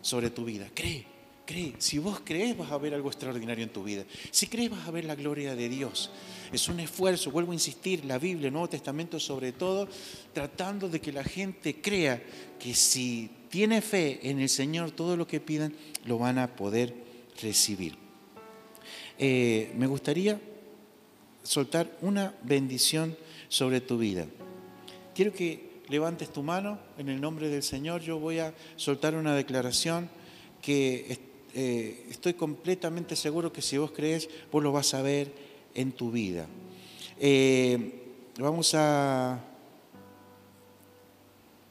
sobre 0.02 0.30
tu 0.30 0.44
vida. 0.44 0.66
Cree 0.74 1.19
si 1.78 1.98
vos 1.98 2.20
crees 2.24 2.56
vas 2.56 2.70
a 2.70 2.78
ver 2.78 2.94
algo 2.94 3.08
extraordinario 3.08 3.64
en 3.64 3.70
tu 3.70 3.82
vida. 3.82 4.04
Si 4.30 4.46
crees 4.46 4.70
vas 4.70 4.86
a 4.86 4.90
ver 4.90 5.04
la 5.04 5.14
gloria 5.14 5.54
de 5.54 5.68
Dios. 5.68 6.10
Es 6.52 6.68
un 6.68 6.80
esfuerzo, 6.80 7.30
vuelvo 7.30 7.52
a 7.52 7.54
insistir, 7.54 8.04
la 8.04 8.18
Biblia, 8.18 8.48
el 8.48 8.52
Nuevo 8.52 8.68
Testamento 8.68 9.18
sobre 9.20 9.52
todo, 9.52 9.88
tratando 10.32 10.88
de 10.88 11.00
que 11.00 11.12
la 11.12 11.24
gente 11.24 11.80
crea 11.80 12.22
que 12.58 12.74
si 12.74 13.30
tiene 13.48 13.82
fe 13.82 14.20
en 14.22 14.40
el 14.40 14.48
Señor, 14.48 14.92
todo 14.92 15.16
lo 15.16 15.26
que 15.26 15.40
pidan 15.40 15.74
lo 16.04 16.18
van 16.18 16.38
a 16.38 16.54
poder 16.54 16.94
recibir. 17.42 17.96
Eh, 19.18 19.72
me 19.76 19.86
gustaría 19.86 20.40
soltar 21.42 21.96
una 22.00 22.34
bendición 22.42 23.16
sobre 23.48 23.80
tu 23.80 23.98
vida. 23.98 24.26
Quiero 25.14 25.32
que 25.32 25.82
levantes 25.88 26.32
tu 26.32 26.42
mano 26.42 26.78
en 26.96 27.08
el 27.08 27.20
nombre 27.20 27.48
del 27.48 27.62
Señor. 27.62 28.00
Yo 28.02 28.18
voy 28.18 28.38
a 28.38 28.54
soltar 28.76 29.14
una 29.14 29.34
declaración 29.34 30.08
que 30.62 31.29
eh, 31.54 32.06
estoy 32.10 32.34
completamente 32.34 33.16
seguro 33.16 33.52
que 33.52 33.62
si 33.62 33.78
vos 33.78 33.92
crees, 33.92 34.28
vos 34.50 34.62
lo 34.62 34.72
vas 34.72 34.94
a 34.94 35.02
ver 35.02 35.32
en 35.74 35.92
tu 35.92 36.10
vida. 36.10 36.46
Eh, 37.18 37.92
vamos 38.38 38.74
a 38.74 39.40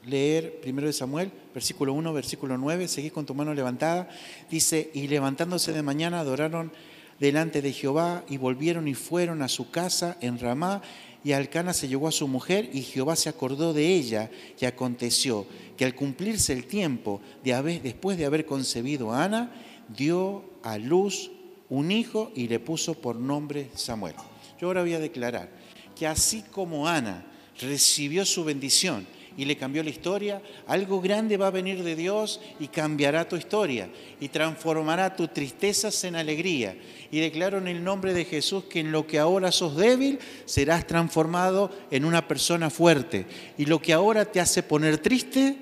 leer 0.05 0.59
primero 0.62 0.88
de 0.88 0.93
Samuel, 0.93 1.31
versículo 1.53 1.93
1, 1.93 2.13
versículo 2.13 2.57
9, 2.57 2.88
seguís 2.88 3.12
con 3.12 3.25
tu 3.25 3.33
mano 3.33 3.53
levantada. 3.53 4.09
Dice, 4.50 4.89
y 4.93 5.07
levantándose 5.07 5.74
de 5.74 5.81
mañana 5.81 6.19
adoraron 6.19 6.71
delante 7.19 7.62
de 7.62 7.74
Jehová 7.74 8.24
y 8.29 8.38
volvieron 8.38 8.88
y 8.88 8.93
fueron 8.93 9.41
a 9.41 9.48
su 9.48 9.69
casa 9.71 10.17
en 10.21 10.39
Ramá 10.39 10.81
y 11.24 11.33
Alcana 11.33 11.74
se 11.74 11.88
llevó 11.88 12.07
a 12.07 12.13
su 12.13 12.27
mujer 12.27 12.69
y 12.71 12.81
Jehová 12.81 13.15
se 13.15 13.29
acordó 13.29 13.74
de 13.74 13.93
ella 13.93 14.31
y 14.59 14.65
aconteció 14.65 15.45
que 15.75 15.86
al 15.86 15.95
cumplirse 15.95 16.53
el 16.53 16.65
tiempo 16.65 17.21
de 17.43 17.53
haber, 17.53 17.81
después 17.81 18.17
de 18.17 18.25
haber 18.25 18.45
concebido 18.45 19.12
a 19.12 19.25
Ana, 19.25 19.51
dio 19.96 20.43
a 20.63 20.77
luz 20.77 21.31
un 21.69 21.91
hijo 21.91 22.31
y 22.36 22.48
le 22.48 22.60
puso 22.60 22.96
por 22.96 23.15
nombre 23.15 23.69
Samuel. 23.75 24.15
Yo 24.60 24.67
ahora 24.67 24.81
voy 24.81 24.93
a 24.93 25.00
declarar 25.00 25.50
que 25.96 26.08
así 26.08 26.43
como 26.51 26.88
Ana 26.88 27.25
recibió 27.62 28.25
su 28.25 28.43
bendición 28.43 29.05
y 29.38 29.46
le 29.46 29.55
cambió 29.55 29.84
la 29.84 29.89
historia, 29.89 30.41
algo 30.67 31.00
grande 31.00 31.38
va 31.38 31.48
a 31.48 31.51
venir 31.51 31.84
de 31.84 31.96
Dios 31.96 32.41
y 32.60 32.67
cambiará 32.67 33.27
tu 33.27 33.38
historia 33.38 33.89
y 34.19 34.27
transformará 34.27 35.15
tus 35.15 35.34
tristezas 35.34 36.03
en 36.03 36.15
alegría. 36.15 36.75
Y 37.12 37.19
declaro 37.19 37.58
en 37.58 37.67
el 37.67 37.84
nombre 37.84 38.13
de 38.13 38.25
Jesús 38.25 38.65
que 38.65 38.81
en 38.81 38.91
lo 38.91 39.08
que 39.08 39.19
ahora 39.19 39.51
sos 39.51 39.77
débil 39.77 40.19
serás 40.46 40.86
transformado 40.88 41.72
en 41.89 42.03
una 42.03 42.27
persona 42.27 42.69
fuerte. 42.69 43.27
Y 43.58 43.65
lo 43.65 43.81
que 43.81 43.93
ahora 43.93 44.25
te 44.25 44.41
hace 44.41 44.62
poner 44.62 44.98
triste 44.98 45.55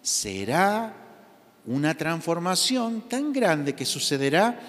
será 0.00 0.99
una 1.66 1.96
transformación 1.96 3.02
tan 3.08 3.32
grande 3.32 3.74
que 3.74 3.84
sucederá 3.84 4.60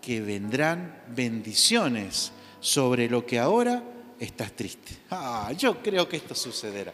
que 0.00 0.20
vendrán 0.20 1.02
bendiciones 1.08 2.32
sobre 2.60 3.08
lo 3.08 3.26
que 3.26 3.38
ahora 3.38 3.82
estás 4.20 4.52
triste. 4.52 4.96
Ah, 5.10 5.52
yo 5.56 5.82
creo 5.82 6.08
que 6.08 6.16
esto 6.16 6.34
sucederá. 6.34 6.92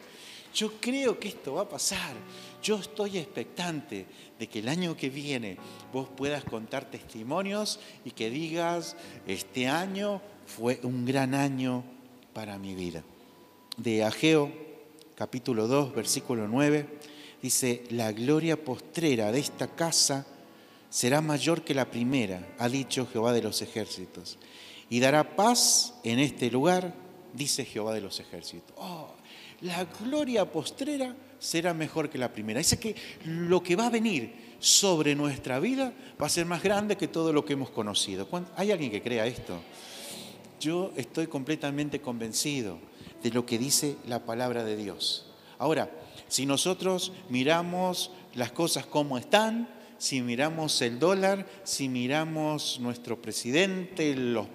Yo 0.54 0.72
creo 0.80 1.18
que 1.18 1.28
esto 1.28 1.54
va 1.54 1.62
a 1.62 1.68
pasar. 1.68 2.14
Yo 2.62 2.76
estoy 2.76 3.18
expectante 3.18 4.06
de 4.38 4.46
que 4.46 4.60
el 4.60 4.68
año 4.68 4.96
que 4.96 5.10
viene 5.10 5.56
vos 5.92 6.08
puedas 6.14 6.44
contar 6.44 6.90
testimonios 6.90 7.80
y 8.04 8.12
que 8.12 8.30
digas, 8.30 8.96
este 9.26 9.68
año 9.68 10.20
fue 10.46 10.80
un 10.82 11.04
gran 11.04 11.34
año 11.34 11.84
para 12.32 12.58
mi 12.58 12.74
vida. 12.74 13.02
De 13.76 14.04
Ageo, 14.04 14.52
capítulo 15.14 15.66
2, 15.66 15.94
versículo 15.94 16.48
9 16.48 17.11
dice, 17.42 17.84
la 17.90 18.12
gloria 18.12 18.62
postrera 18.62 19.32
de 19.32 19.40
esta 19.40 19.68
casa 19.68 20.26
será 20.88 21.20
mayor 21.20 21.64
que 21.64 21.74
la 21.74 21.90
primera, 21.90 22.54
ha 22.58 22.68
dicho 22.68 23.06
Jehová 23.06 23.32
de 23.32 23.42
los 23.42 23.62
ejércitos. 23.62 24.38
Y 24.88 25.00
dará 25.00 25.36
paz 25.36 25.94
en 26.04 26.18
este 26.18 26.50
lugar, 26.50 26.94
dice 27.32 27.64
Jehová 27.64 27.94
de 27.94 28.02
los 28.02 28.20
ejércitos. 28.20 28.74
Oh, 28.76 29.08
la 29.62 29.84
gloria 29.84 30.50
postrera 30.50 31.16
será 31.38 31.72
mejor 31.72 32.10
que 32.10 32.18
la 32.18 32.32
primera. 32.32 32.58
Dice 32.58 32.78
que 32.78 32.94
lo 33.24 33.62
que 33.62 33.74
va 33.74 33.86
a 33.86 33.90
venir 33.90 34.54
sobre 34.58 35.14
nuestra 35.14 35.58
vida 35.58 35.92
va 36.20 36.26
a 36.26 36.30
ser 36.30 36.46
más 36.46 36.62
grande 36.62 36.96
que 36.96 37.08
todo 37.08 37.32
lo 37.32 37.44
que 37.44 37.54
hemos 37.54 37.70
conocido. 37.70 38.28
¿Hay 38.56 38.70
alguien 38.70 38.90
que 38.90 39.02
crea 39.02 39.26
esto? 39.26 39.58
Yo 40.60 40.92
estoy 40.96 41.26
completamente 41.26 42.00
convencido 42.00 42.78
de 43.22 43.30
lo 43.30 43.46
que 43.46 43.58
dice 43.58 43.96
la 44.06 44.24
palabra 44.24 44.62
de 44.62 44.76
Dios. 44.76 45.26
Ahora, 45.58 45.90
si 46.32 46.46
nosotros 46.46 47.12
miramos 47.28 48.10
las 48.34 48.52
cosas 48.52 48.86
como 48.86 49.18
están, 49.18 49.68
si 49.98 50.22
miramos 50.22 50.80
el 50.80 50.98
dólar, 50.98 51.46
si 51.62 51.90
miramos 51.90 52.80
nuestro 52.80 53.20
presidente, 53.20 54.14
los, 54.16 54.46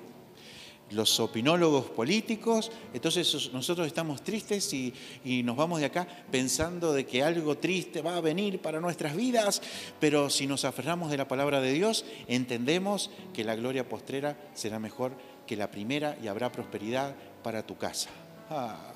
los 0.89 1.19
opinólogos 1.19 1.85
políticos, 1.91 2.71
entonces 2.95 3.51
nosotros 3.53 3.85
estamos 3.85 4.23
tristes 4.23 4.73
y, 4.73 4.91
y, 5.23 5.43
nos 5.43 5.55
vamos 5.55 5.79
de 5.79 5.85
acá 5.85 6.07
pensando 6.31 6.93
de 6.93 7.05
que 7.05 7.21
algo 7.21 7.59
triste 7.59 8.01
va 8.01 8.17
a 8.17 8.21
venir 8.21 8.59
para 8.59 8.79
nuestras 8.79 9.15
vidas, 9.15 9.61
pero 9.99 10.31
si 10.31 10.47
nos 10.47 10.65
aferramos 10.65 11.11
de 11.11 11.17
la 11.17 11.27
palabra 11.27 11.61
de 11.61 11.73
Dios, 11.73 12.05
entendemos 12.27 13.11
que 13.35 13.43
la 13.43 13.55
gloria 13.55 13.87
postrera 13.87 14.35
será 14.55 14.79
mejor 14.79 15.11
que 15.45 15.55
la 15.55 15.69
primera 15.69 16.17
y 16.23 16.27
habrá 16.27 16.51
prosperidad 16.51 17.15
para 17.43 17.67
tu 17.67 17.77
casa. 17.77 18.09
Ah, 18.49 18.93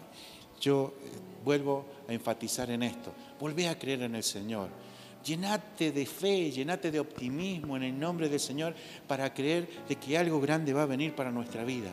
yo 0.59 0.95
vuelvo 1.43 1.85
a 2.07 2.13
enfatizar 2.13 2.69
en 2.69 2.83
esto. 2.83 3.13
Volvé 3.39 3.67
a 3.67 3.77
creer 3.77 4.03
en 4.03 4.15
el 4.15 4.23
Señor. 4.23 4.69
Llenate 5.23 5.91
de 5.91 6.05
fe, 6.05 6.51
llenate 6.51 6.91
de 6.91 6.99
optimismo 6.99 7.77
en 7.77 7.83
el 7.83 7.99
nombre 7.99 8.27
del 8.27 8.39
Señor 8.39 8.73
para 9.07 9.33
creer 9.33 9.67
de 9.87 9.95
que 9.95 10.17
algo 10.17 10.41
grande 10.41 10.73
va 10.73 10.83
a 10.83 10.87
venir 10.87 11.13
para 11.13 11.31
nuestra 11.31 11.63
vida. 11.63 11.91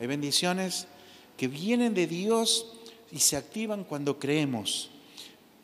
Hay 0.00 0.06
bendiciones 0.06 0.86
que 1.36 1.48
vienen 1.48 1.94
de 1.94 2.06
Dios 2.06 2.74
y 3.10 3.20
se 3.20 3.36
activan 3.36 3.84
cuando 3.84 4.18
creemos. 4.18 4.90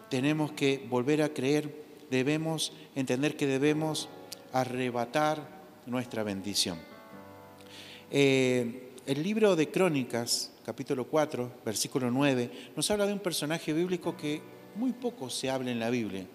Tenemos 0.09 0.53
que 0.53 0.87
volver 0.89 1.23
a 1.23 1.35
creer, 1.35 1.85
debemos 2.11 2.73
entender 2.95 3.37
que 3.37 3.47
debemos 3.47 4.09
arrebatar 4.53 5.47
nuestra 5.87 6.23
bendición. 6.23 6.79
Eh, 8.11 8.93
el 9.07 9.23
libro 9.23 9.57
de 9.57 9.71
Crónicas 9.71 10.54
capítulo 10.65 11.07
4, 11.07 11.61
versículo 11.65 12.11
9, 12.11 12.73
nos 12.75 12.91
habla 12.91 13.07
de 13.07 13.13
un 13.13 13.19
personaje 13.19 13.73
bíblico 13.73 14.17
que 14.17 14.41
muy 14.77 14.93
poco 14.93 15.29
se 15.29 15.51
habla 15.51 15.71
en 15.71 15.79
la 15.79 15.91
Biblia. 15.91 16.27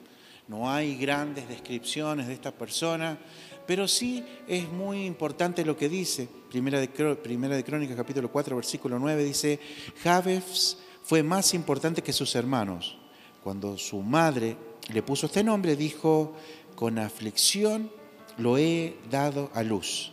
No 0.48 0.70
hay 0.70 0.98
grandes 0.98 1.50
descripciones 1.50 2.28
de 2.28 2.34
esta 2.34 2.52
persona, 2.52 3.18
pero 3.66 3.88
sí 3.88 4.24
es 4.48 4.70
muy 4.70 5.06
importante 5.06 5.66
lo 5.66 5.76
que 5.76 5.90
dice. 5.90 6.28
Primera 6.50 6.80
de, 6.80 6.90
Crónicas, 6.90 7.98
capítulo 7.98 8.32
4, 8.32 8.56
versículo 8.56 9.00
9, 9.00 9.24
dice, 9.24 9.60
Jabes 10.04 10.78
fue 11.04 11.24
más 11.24 11.54
importante 11.54 12.04
que 12.04 12.14
sus 12.14 12.36
hermanos. 12.36 12.98
Cuando 13.44 13.78
su 13.78 14.02
madre 14.02 14.58
le 14.94 15.02
puso 15.02 15.26
este 15.26 15.44
nombre, 15.44 15.76
dijo, 15.76 16.36
con 16.76 17.00
aflicción 17.00 17.92
lo 18.38 18.58
he 18.58 18.96
dado 19.10 19.50
a 19.54 19.64
luz. 19.64 20.12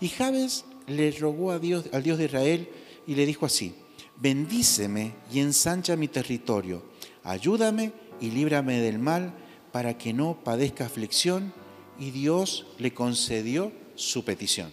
Y 0.00 0.08
Jabes 0.08 0.64
le 0.86 1.10
rogó 1.12 1.50
a 1.50 1.58
Dios, 1.58 1.86
al 1.92 2.02
Dios 2.02 2.18
de 2.18 2.26
Israel, 2.26 2.68
y 3.06 3.14
le 3.14 3.26
dijo 3.26 3.46
así, 3.46 3.74
bendíceme 4.16 5.14
y 5.32 5.40
ensancha 5.40 5.96
mi 5.96 6.08
territorio, 6.08 6.82
ayúdame 7.22 7.92
y 8.20 8.30
líbrame 8.30 8.80
del 8.80 8.98
mal 8.98 9.32
para 9.72 9.98
que 9.98 10.12
no 10.12 10.38
padezca 10.44 10.86
aflicción. 10.86 11.52
Y 11.98 12.10
Dios 12.10 12.66
le 12.78 12.92
concedió 12.92 13.72
su 13.94 14.24
petición. 14.24 14.72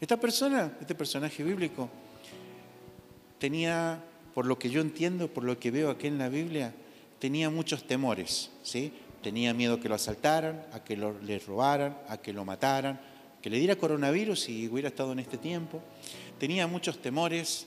Esta 0.00 0.16
persona, 0.16 0.76
este 0.80 0.94
personaje 0.94 1.42
bíblico, 1.42 1.88
tenía, 3.38 4.02
por 4.34 4.46
lo 4.46 4.58
que 4.58 4.70
yo 4.70 4.80
entiendo, 4.80 5.28
por 5.28 5.44
lo 5.44 5.58
que 5.58 5.70
veo 5.70 5.90
aquí 5.90 6.06
en 6.06 6.18
la 6.18 6.28
Biblia, 6.28 6.74
tenía 7.18 7.50
muchos 7.50 7.84
temores, 7.84 8.50
¿sí? 8.62 8.92
tenía 9.22 9.52
miedo 9.54 9.80
que 9.80 9.88
lo 9.88 9.96
asaltaran, 9.96 10.66
a 10.72 10.84
que 10.84 10.96
lo, 10.96 11.18
le 11.20 11.38
robaran, 11.40 11.98
a 12.08 12.18
que 12.18 12.32
lo 12.32 12.44
mataran, 12.44 13.00
que 13.42 13.50
le 13.50 13.58
diera 13.58 13.76
coronavirus 13.76 14.40
si 14.40 14.68
hubiera 14.68 14.88
estado 14.88 15.12
en 15.12 15.18
este 15.20 15.38
tiempo. 15.38 15.82
Tenía 16.38 16.66
muchos 16.66 17.00
temores 17.02 17.66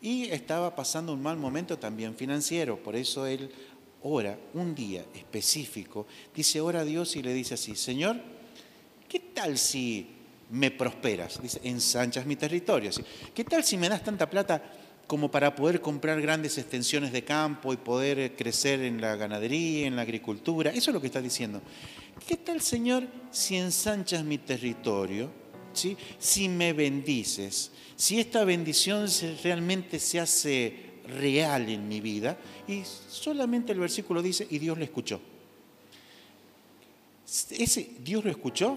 y 0.00 0.24
estaba 0.24 0.74
pasando 0.74 1.12
un 1.12 1.22
mal 1.22 1.36
momento 1.36 1.78
también 1.78 2.14
financiero. 2.14 2.82
Por 2.82 2.96
eso 2.96 3.26
él 3.26 3.50
ora 4.02 4.38
un 4.54 4.74
día 4.74 5.04
específico, 5.14 6.06
dice, 6.34 6.60
ora 6.60 6.80
a 6.80 6.84
Dios 6.84 7.16
y 7.16 7.22
le 7.22 7.34
dice 7.34 7.54
así, 7.54 7.74
Señor, 7.74 8.16
¿qué 9.08 9.20
tal 9.20 9.58
si 9.58 10.06
me 10.50 10.70
prosperas? 10.70 11.40
Dice, 11.42 11.60
ensanchas 11.64 12.26
mi 12.26 12.36
territorio. 12.36 12.90
¿Qué 13.34 13.44
tal 13.44 13.64
si 13.64 13.76
me 13.76 13.88
das 13.88 14.04
tanta 14.04 14.30
plata 14.30 14.62
como 15.06 15.30
para 15.30 15.54
poder 15.54 15.80
comprar 15.80 16.20
grandes 16.20 16.58
extensiones 16.58 17.12
de 17.12 17.24
campo 17.24 17.72
y 17.72 17.76
poder 17.76 18.34
crecer 18.36 18.80
en 18.82 19.00
la 19.00 19.16
ganadería, 19.16 19.86
en 19.86 19.96
la 19.96 20.02
agricultura? 20.02 20.70
Eso 20.70 20.90
es 20.90 20.94
lo 20.94 21.00
que 21.00 21.08
está 21.08 21.20
diciendo. 21.20 21.60
¿Qué 22.26 22.36
tal, 22.36 22.60
Señor, 22.60 23.06
si 23.30 23.56
ensanchas 23.56 24.24
mi 24.24 24.38
territorio? 24.38 25.45
Si 26.18 26.48
me 26.48 26.72
bendices, 26.72 27.70
si 27.96 28.18
esta 28.20 28.44
bendición 28.44 29.06
realmente 29.42 29.98
se 29.98 30.20
hace 30.20 30.86
real 31.06 31.68
en 31.68 31.88
mi 31.88 32.00
vida, 32.00 32.38
y 32.66 32.82
solamente 32.84 33.72
el 33.72 33.80
versículo 33.80 34.22
dice, 34.22 34.46
y 34.50 34.58
Dios 34.58 34.78
le 34.78 34.84
escuchó. 34.84 35.20
Ese 37.50 37.90
Dios 38.04 38.24
lo 38.24 38.30
escuchó 38.30 38.76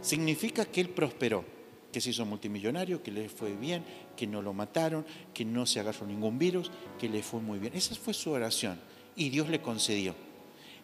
significa 0.00 0.64
que 0.64 0.80
él 0.80 0.90
prosperó, 0.90 1.44
que 1.92 2.00
se 2.00 2.10
hizo 2.10 2.26
multimillonario, 2.26 3.02
que 3.02 3.10
le 3.10 3.28
fue 3.28 3.54
bien, 3.56 3.84
que 4.16 4.26
no 4.26 4.42
lo 4.42 4.52
mataron, 4.52 5.06
que 5.32 5.44
no 5.44 5.66
se 5.66 5.80
agarró 5.80 6.06
ningún 6.06 6.38
virus, 6.38 6.70
que 6.98 7.08
le 7.08 7.22
fue 7.22 7.40
muy 7.40 7.58
bien. 7.58 7.74
Esa 7.74 7.94
fue 7.94 8.12
su 8.12 8.30
oración 8.30 8.78
y 9.14 9.30
Dios 9.30 9.48
le 9.48 9.62
concedió. 9.62 10.14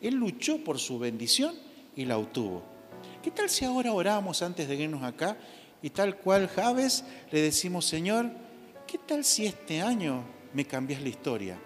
Él 0.00 0.14
luchó 0.14 0.58
por 0.58 0.78
su 0.78 0.98
bendición 0.98 1.54
y 1.94 2.04
la 2.04 2.18
obtuvo. 2.18 2.71
¿Qué 3.22 3.30
tal 3.30 3.48
si 3.48 3.64
ahora 3.64 3.92
oramos 3.92 4.42
antes 4.42 4.68
de 4.68 4.74
irnos 4.76 5.02
acá 5.02 5.36
y 5.82 5.90
tal 5.90 6.16
cual 6.16 6.48
Javes 6.48 7.04
le 7.30 7.40
decimos, 7.40 7.84
Señor, 7.84 8.30
¿qué 8.86 8.98
tal 8.98 9.24
si 9.24 9.46
este 9.46 9.80
año 9.80 10.24
me 10.54 10.64
cambias 10.64 11.02
la 11.02 11.08
historia? 11.08 11.58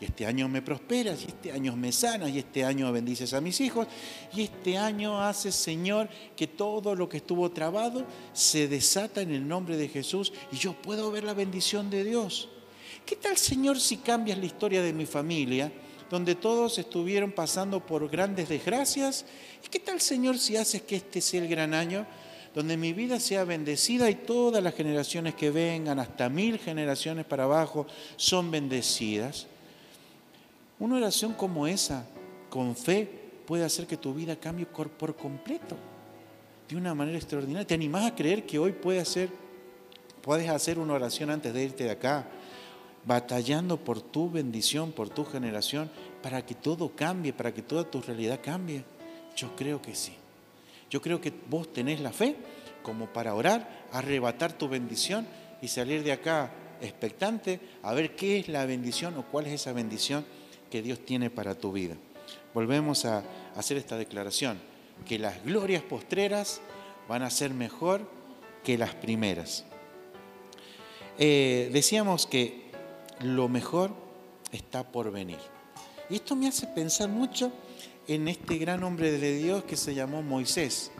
Y 0.00 0.06
este 0.06 0.26
año 0.26 0.48
me 0.48 0.62
prosperas, 0.62 1.22
y 1.22 1.26
este 1.26 1.52
año 1.52 1.76
me 1.76 1.92
sanas, 1.92 2.30
y 2.30 2.40
este 2.40 2.64
año 2.64 2.90
bendices 2.90 3.34
a 3.34 3.40
mis 3.40 3.60
hijos, 3.60 3.86
y 4.34 4.42
este 4.42 4.76
año 4.76 5.22
haces, 5.22 5.54
Señor, 5.54 6.08
que 6.34 6.48
todo 6.48 6.96
lo 6.96 7.08
que 7.08 7.18
estuvo 7.18 7.52
trabado 7.52 8.04
se 8.32 8.66
desata 8.66 9.22
en 9.22 9.30
el 9.30 9.46
nombre 9.46 9.76
de 9.76 9.88
Jesús 9.88 10.32
y 10.50 10.56
yo 10.56 10.72
puedo 10.72 11.12
ver 11.12 11.22
la 11.22 11.34
bendición 11.34 11.88
de 11.88 12.02
Dios. 12.02 12.48
¿Qué 13.06 13.14
tal, 13.14 13.36
Señor, 13.36 13.78
si 13.78 13.98
cambias 13.98 14.38
la 14.38 14.46
historia 14.46 14.82
de 14.82 14.92
mi 14.92 15.06
familia, 15.06 15.72
donde 16.12 16.34
todos 16.34 16.76
estuvieron 16.76 17.32
pasando 17.32 17.80
por 17.80 18.06
grandes 18.10 18.50
desgracias? 18.50 19.24
¿Y 19.64 19.68
qué 19.68 19.78
tal, 19.78 19.98
Señor, 19.98 20.36
si 20.36 20.58
haces 20.58 20.82
que 20.82 20.96
este 20.96 21.22
sea 21.22 21.40
el 21.40 21.48
gran 21.48 21.72
año? 21.72 22.06
donde 22.54 22.76
mi 22.76 22.92
vida 22.92 23.18
sea 23.18 23.44
bendecida 23.44 24.10
y 24.10 24.14
todas 24.14 24.62
las 24.62 24.74
generaciones 24.74 25.34
que 25.34 25.50
vengan, 25.50 25.98
hasta 25.98 26.28
mil 26.28 26.58
generaciones 26.58 27.24
para 27.24 27.44
abajo, 27.44 27.86
son 28.16 28.50
bendecidas. 28.50 29.46
Una 30.78 30.96
oración 30.96 31.32
como 31.32 31.66
esa, 31.66 32.04
con 32.50 32.76
fe, 32.76 33.08
puede 33.46 33.64
hacer 33.64 33.86
que 33.86 33.96
tu 33.96 34.12
vida 34.12 34.36
cambie 34.36 34.66
por 34.66 35.16
completo, 35.16 35.78
de 36.68 36.76
una 36.76 36.94
manera 36.94 37.16
extraordinaria. 37.16 37.66
¿Te 37.66 37.72
animás 37.72 38.04
a 38.04 38.14
creer 38.14 38.44
que 38.44 38.58
hoy 38.58 38.72
puedes 38.72 39.08
hacer, 39.08 39.30
puedes 40.20 40.50
hacer 40.50 40.78
una 40.78 40.92
oración 40.92 41.30
antes 41.30 41.54
de 41.54 41.64
irte 41.64 41.84
de 41.84 41.92
acá, 41.92 42.26
batallando 43.04 43.78
por 43.78 44.00
tu 44.00 44.30
bendición, 44.30 44.92
por 44.92 45.08
tu 45.08 45.24
generación, 45.24 45.90
para 46.22 46.44
que 46.44 46.54
todo 46.54 46.94
cambie, 46.94 47.32
para 47.32 47.52
que 47.52 47.62
toda 47.62 47.90
tu 47.90 48.00
realidad 48.00 48.40
cambie? 48.42 48.84
Yo 49.36 49.54
creo 49.56 49.82
que 49.82 49.94
sí. 49.94 50.12
Yo 50.90 51.00
creo 51.00 51.20
que 51.20 51.32
vos 51.48 51.72
tenés 51.72 52.00
la 52.00 52.12
fe 52.12 52.36
como 52.82 53.06
para 53.06 53.34
orar, 53.34 53.86
arrebatar 53.92 54.52
tu 54.52 54.68
bendición 54.68 55.26
y 55.60 55.68
salir 55.68 56.02
de 56.02 56.12
acá 56.12 56.52
expectante 56.80 57.60
a 57.82 57.94
ver 57.94 58.14
qué 58.16 58.38
es 58.38 58.48
la 58.48 58.66
bendición 58.66 59.16
o 59.16 59.24
cuál 59.24 59.46
es 59.46 59.54
esa 59.54 59.72
bendición 59.72 60.24
que 60.70 60.82
Dios 60.82 61.04
tiene 61.04 61.30
para 61.30 61.54
tu 61.54 61.72
vida. 61.72 61.96
Volvemos 62.54 63.04
a 63.04 63.22
hacer 63.56 63.76
esta 63.76 63.96
declaración, 63.96 64.58
que 65.06 65.18
las 65.18 65.42
glorias 65.44 65.82
postreras 65.82 66.60
van 67.08 67.22
a 67.22 67.30
ser 67.30 67.52
mejor 67.54 68.08
que 68.64 68.78
las 68.78 68.94
primeras. 68.94 69.64
Eh, 71.18 71.70
decíamos 71.72 72.26
que 72.26 72.61
lo 73.22 73.48
mejor 73.48 73.90
está 74.52 74.90
por 74.90 75.10
venir. 75.10 75.38
Y 76.10 76.16
esto 76.16 76.36
me 76.36 76.48
hace 76.48 76.66
pensar 76.66 77.08
mucho 77.08 77.52
en 78.06 78.28
este 78.28 78.58
gran 78.58 78.82
hombre 78.82 79.12
de 79.12 79.36
Dios 79.36 79.64
que 79.64 79.76
se 79.76 79.94
llamó 79.94 80.22
Moisés, 80.22 80.90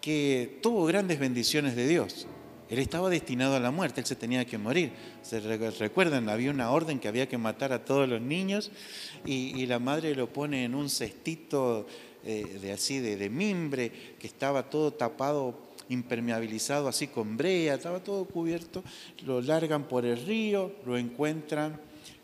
que 0.00 0.58
tuvo 0.62 0.86
grandes 0.86 1.18
bendiciones 1.18 1.76
de 1.76 1.86
Dios. 1.86 2.26
Él 2.70 2.78
estaba 2.78 3.10
destinado 3.10 3.56
a 3.56 3.60
la 3.60 3.72
muerte, 3.72 4.00
él 4.00 4.06
se 4.06 4.14
tenía 4.14 4.44
que 4.44 4.56
morir. 4.56 4.92
¿Se 5.22 5.40
recuerdan? 5.40 6.28
Había 6.28 6.52
una 6.52 6.70
orden 6.70 7.00
que 7.00 7.08
había 7.08 7.28
que 7.28 7.36
matar 7.36 7.72
a 7.72 7.84
todos 7.84 8.08
los 8.08 8.20
niños 8.20 8.70
y, 9.26 9.66
la 9.66 9.80
madre 9.80 10.14
lo 10.14 10.32
pone 10.32 10.64
en 10.64 10.76
un 10.76 10.88
cestito 10.88 11.86
eh, 12.24 12.58
de 12.62 12.72
así 12.72 13.00
de, 13.00 13.28
mimbre 13.28 13.90
que 14.18 14.26
estaba 14.28 14.70
todo 14.70 14.92
tapado, 14.92 15.58
impermeabilizado 15.90 16.88
así 16.88 17.08
con 17.08 17.36
brea, 17.36 17.74
estaba 17.74 18.02
todo 18.02 18.24
cubierto. 18.24 18.82
Lo 19.26 19.42
largan 19.42 19.84
por 19.84 20.06
el 20.06 20.24
río, 20.24 20.72
lo 20.86 20.96
encuentran 20.96 21.78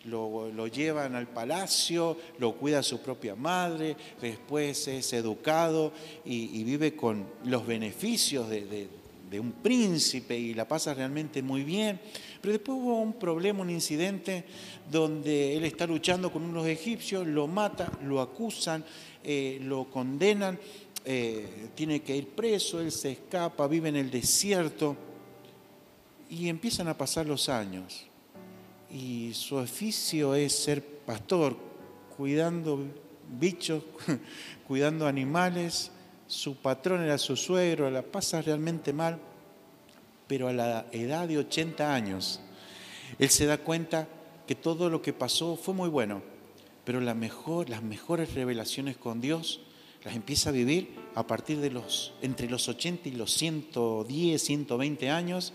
lo, 0.07 0.67
llevan 0.69 1.15
al 1.15 1.27
palacio, 1.27 2.17
lo 2.39 2.55
cuida 2.55 2.83
su 2.83 3.01
propia 3.01 3.35
madre, 3.35 3.97
después 4.21 4.87
es 4.89 5.13
educado 5.13 5.93
y, 6.25 6.63
vive 6.65 6.95
con 6.95 7.27
los 7.45 7.67
beneficios 7.67 8.49
de, 8.49 8.89
de 9.31 9.41
un 9.41 9.53
príncipe 9.53 10.39
y 10.39 10.55
la 10.55 10.67
pasa 10.67 10.95
realmente 10.95 11.43
muy 11.43 11.65
bien. 11.65 12.01
Pero 12.41 12.53
después 12.53 12.79
hubo 12.79 13.01
un 13.01 13.15
problema, 13.15 13.63
un 13.63 13.71
incidente 13.71 14.45
donde 14.91 15.57
él 15.57 15.65
está 15.65 15.87
luchando 15.87 16.31
con 16.31 16.43
unos 16.43 16.67
egipcios, 16.67 17.27
lo 17.27 17.47
mata, 17.47 17.91
lo 18.05 18.21
acusan, 18.21 18.85
eh, 19.25 19.59
lo 19.63 19.91
condenan, 19.91 20.59
eh, 21.09 21.69
tiene 21.77 22.03
que 22.03 22.17
ir 22.17 22.31
preso, 22.31 22.81
él 22.81 22.91
se 22.91 23.13
escapa, 23.13 23.69
vive 23.69 23.89
en 23.89 23.95
el 23.95 24.11
desierto 24.11 24.97
y 26.29 26.49
empiezan 26.49 26.89
a 26.89 26.99
pasar 26.99 27.27
los 27.27 27.49
años. 27.49 28.07
Y 28.91 29.33
su 29.33 29.55
oficio 29.55 30.35
es 30.35 30.53
ser 30.53 30.85
pastor, 30.85 31.57
cuidando 32.17 32.81
bichos, 33.39 33.85
cuidando 34.67 35.07
animales, 35.07 35.93
su 36.27 36.57
patrón 36.57 37.03
era 37.03 37.19
su 37.19 37.37
suegro, 37.37 37.89
la 37.89 38.03
pasa 38.03 38.43
realmente 38.43 38.93
mal, 38.93 39.21
pero 40.27 40.49
a 40.49 40.53
la 40.53 40.87
edad 40.91 41.29
de 41.29 41.39
80 41.39 41.95
años, 41.95 42.41
él 43.21 43.31
se 43.31 43.47
da 43.47 43.59
cuenta 43.59 44.09
que 44.49 44.57
todo 44.57 44.91
lo 44.91 45.03
que 45.03 45.13
pasó 45.13 45.55
fue 45.55 45.73
muy 45.73 45.89
bueno, 45.89 46.21
pero 46.85 47.01
las 47.01 47.15
mejores 47.15 48.35
revelaciones 48.35 48.97
con 48.97 49.21
Dios 49.21 49.61
las 50.07 50.15
empieza 50.15 50.51
a 50.51 50.53
vivir 50.53 50.95
a 51.17 51.27
partir 51.27 51.59
de 51.59 51.69
los, 51.69 52.13
entre 52.23 52.49
los 52.49 52.69
80 52.69 53.09
y 53.09 53.13
los 53.13 53.33
110, 53.33 54.41
120 54.41 55.11
años, 55.11 55.53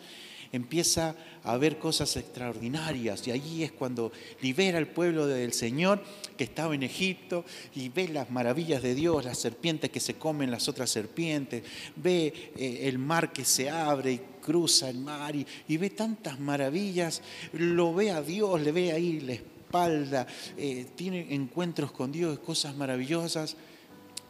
empieza 0.52 1.16
a 1.46 1.56
ver 1.56 1.80
cosas 1.80 2.18
extraordinarias. 2.18 3.26
Y 3.26 3.32
allí 3.32 3.64
es 3.64 3.72
cuando 3.72 4.12
libera 4.42 4.78
al 4.78 4.88
pueblo 4.88 5.26
del 5.26 5.54
Señor 5.54 6.04
que 6.36 6.44
estaba 6.44 6.76
en 6.76 6.84
Egipto 6.84 7.46
y 7.74 7.88
ve 7.88 8.10
las 8.10 8.30
maravillas 8.30 8.84
de 8.84 8.94
Dios, 8.94 9.24
las 9.24 9.38
serpientes 9.38 9.90
que 9.90 10.02
se 10.02 10.16
comen 10.16 10.52
las 10.52 10.68
otras 10.68 10.90
serpientes, 10.90 11.64
ve 11.96 12.52
eh, 12.58 12.90
el 12.90 12.98
mar 12.98 13.32
que 13.32 13.46
se 13.46 13.70
abre 13.70 14.12
y 14.12 14.22
cruza 14.42 14.90
el 14.90 14.98
mar 14.98 15.34
y, 15.34 15.78
ve 15.78 15.92
tantas 15.92 16.42
maravillas, 16.42 17.22
lo 17.54 17.94
ve 17.94 18.12
a 18.12 18.22
Dios, 18.22 18.60
le 18.60 18.74
ve 18.74 18.92
ahí 18.92 19.22
la 19.22 19.32
espalda, 19.32 20.28
eh, 20.58 20.88
tiene 20.96 21.34
encuentros 21.34 21.94
con 21.94 22.12
Dios, 22.12 22.40
cosas 22.40 22.76
maravillosas, 22.76 23.56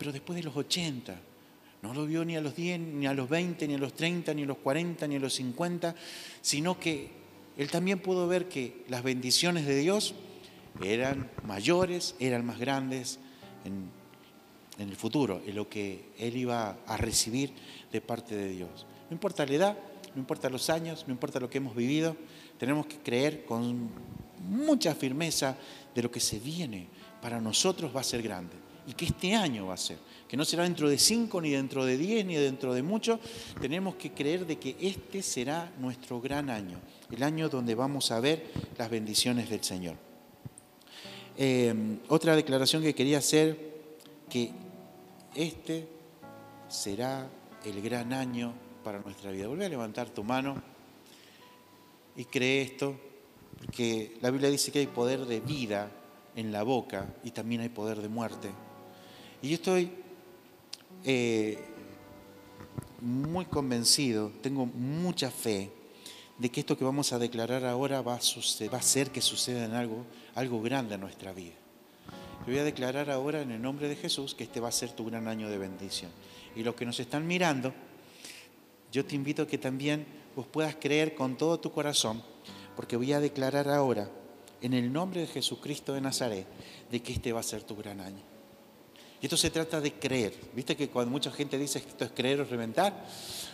pero 0.02 0.12
después 0.12 0.36
de 0.36 0.42
los 0.42 0.58
80, 0.58 1.16
no 1.84 1.94
lo 1.94 2.08
vio 2.08 2.26
ni 2.26 2.36
a 2.36 2.42
los 2.42 2.56
10, 2.56 2.80
ni 2.80 3.06
a 3.06 3.14
los 3.14 3.30
20, 3.30 3.68
ni 3.68 3.76
a 3.76 3.78
los 3.78 3.94
30, 3.94 4.34
ni 4.34 4.42
a 4.42 4.46
los 4.48 4.58
40, 4.58 5.06
ni 5.06 5.18
a 5.18 5.20
los 5.20 5.36
50, 5.36 5.94
sino 6.42 6.80
que 6.80 7.12
él 7.56 7.70
también 7.70 8.00
pudo 8.00 8.28
ver 8.28 8.50
que 8.50 8.84
las 8.90 9.04
bendiciones 9.04 9.68
de 9.68 9.78
Dios 9.78 10.16
eran 10.84 11.30
mayores, 11.44 12.16
eran 12.18 12.44
más 12.48 12.58
grandes 12.58 13.20
en, 13.64 13.92
el 14.80 14.96
futuro, 14.96 15.40
en 15.46 15.54
lo 15.54 15.70
que 15.70 16.06
él 16.18 16.36
iba 16.36 16.80
a 16.88 16.98
recibir 16.98 17.54
de 17.92 18.02
parte 18.02 18.36
de 18.36 18.50
Dios. 18.50 18.88
No 19.08 19.14
importa 19.14 19.46
la 19.46 19.54
edad, 19.54 19.78
no 20.16 20.20
importa 20.20 20.50
los 20.50 20.72
años, 20.72 21.04
no 21.06 21.14
importa 21.14 21.40
lo 21.40 21.48
que 21.48 21.60
hemos 21.60 21.76
vivido, 21.76 22.18
tenemos 22.58 22.88
que 22.88 22.98
creer 22.98 23.46
con 23.46 23.92
mucha 24.50 24.96
firmeza 24.96 25.56
de 25.94 26.02
lo 26.02 26.10
que 26.10 26.20
se 26.20 26.40
viene. 26.40 26.88
Para 27.22 27.40
nosotros 27.40 27.96
va 27.96 28.02
a 28.02 28.04
ser 28.04 28.24
grande 28.24 28.71
que 28.96 29.06
este 29.06 29.36
año 29.36 29.68
va 29.68 29.76
a 29.76 29.78
ser 29.78 29.98
que 30.32 30.38
no 30.38 30.46
será 30.46 30.64
dentro 30.64 30.90
de 30.90 30.98
cinco, 30.98 31.42
ni 31.42 31.50
dentro 31.50 31.84
de 31.84 31.98
diez, 31.98 32.26
ni 32.26 32.36
dentro 32.36 32.74
de 32.74 32.82
mucho, 32.82 33.20
tenemos 33.60 33.96
que 33.96 34.14
creer 34.14 34.46
de 34.48 34.58
que 34.58 34.78
este 34.80 35.22
será 35.22 35.70
nuestro 35.78 36.22
gran 36.22 36.50
año, 36.50 36.80
el 37.12 37.22
año 37.22 37.50
donde 37.50 37.76
vamos 37.76 38.12
a 38.12 38.22
ver 38.22 38.46
las 38.78 38.90
bendiciones 38.90 39.50
del 39.50 39.62
Señor. 39.62 39.98
Eh, 41.38 41.98
otra 42.08 42.34
declaración 42.38 42.82
que 42.82 42.96
quería 42.96 43.18
hacer 43.18 43.58
que 44.30 44.52
este 45.36 45.90
será 46.70 47.28
el 47.66 47.82
gran 47.82 48.14
año 48.14 48.54
para 48.86 49.00
nuestra 49.02 49.32
vida. 49.32 49.50
Vuelve 49.50 49.66
a 49.66 49.70
levantar 49.70 50.12
tu 50.12 50.24
mano 50.24 50.64
y 52.16 52.24
cree 52.24 52.62
esto, 52.62 52.96
porque 53.58 54.16
la 54.22 54.32
Biblia 54.32 54.50
dice 54.50 54.72
que 54.72 54.80
hay 54.80 54.88
poder 54.88 55.26
de 55.26 55.42
vida 55.42 55.92
en 56.38 56.54
la 56.54 56.64
boca 56.64 57.14
y 57.22 57.32
también 57.32 57.60
hay 57.60 57.70
poder 57.70 58.02
de 58.02 58.08
muerte. 58.08 58.50
Y 59.42 59.50
yo 59.50 59.56
estoy 59.56 59.92
eh, 61.04 61.58
muy 63.02 63.46
convencido, 63.46 64.32
tengo 64.42 64.68
mucha 64.68 65.32
fe 65.32 65.72
de 66.38 66.50
que 66.50 66.60
esto 66.60 66.78
que 66.78 66.84
vamos 66.84 67.12
a 67.14 67.20
declarar 67.20 67.66
ahora 67.66 68.02
va 68.02 68.16
a, 68.16 68.20
va 68.20 68.78
a 68.78 68.80
hacer 68.80 69.12
que 69.12 69.22
suceda 69.22 69.66
en 69.66 69.74
algo, 69.74 70.06
algo 70.36 70.62
grande 70.62 70.96
en 70.96 71.02
nuestra 71.02 71.34
vida. 71.34 71.56
Voy 72.46 72.58
a 72.58 72.64
declarar 72.64 73.10
ahora 73.10 73.42
en 73.42 73.52
el 73.52 73.62
nombre 73.62 73.88
de 73.88 73.96
Jesús 73.96 74.34
que 74.34 74.44
este 74.44 74.60
va 74.60 74.70
a 74.70 74.72
ser 74.72 74.92
tu 74.92 75.06
gran 75.06 75.28
año 75.28 75.50
de 75.50 75.58
bendición. 75.58 76.12
Y 76.56 76.64
los 76.64 76.76
que 76.76 76.86
nos 76.86 77.00
están 77.00 77.28
mirando, 77.28 77.74
yo 78.92 79.06
te 79.06 79.16
invito 79.16 79.44
a 79.44 79.48
que 79.48 79.58
también 79.58 80.06
vos 80.36 80.48
puedas 80.48 80.76
creer 80.76 81.16
con 81.16 81.38
todo 81.38 81.60
tu 81.60 81.72
corazón, 81.72 82.24
porque 82.76 82.96
voy 82.96 83.14
a 83.14 83.20
declarar 83.20 83.70
ahora, 83.70 84.10
en 84.62 84.74
el 84.74 84.92
nombre 84.92 85.22
de 85.22 85.28
Jesucristo 85.28 85.94
de 85.94 86.02
Nazaret, 86.02 86.48
de 86.92 87.02
que 87.02 87.14
este 87.14 87.34
va 87.34 87.40
a 87.40 87.44
ser 87.44 87.64
tu 87.64 87.76
gran 87.76 88.00
año. 88.00 88.31
Y 89.22 89.26
esto 89.26 89.38
se 89.38 89.52
trata 89.52 89.80
de 89.80 89.94
creer. 89.94 90.34
¿Viste 90.56 90.76
que 90.76 90.90
cuando 90.90 91.12
mucha 91.12 91.32
gente 91.32 91.58
dice 91.58 91.82
que 91.82 91.90
esto 91.90 92.06
es 92.06 92.12
creer 92.12 92.42
o 92.42 92.46
reventar? 92.46 93.06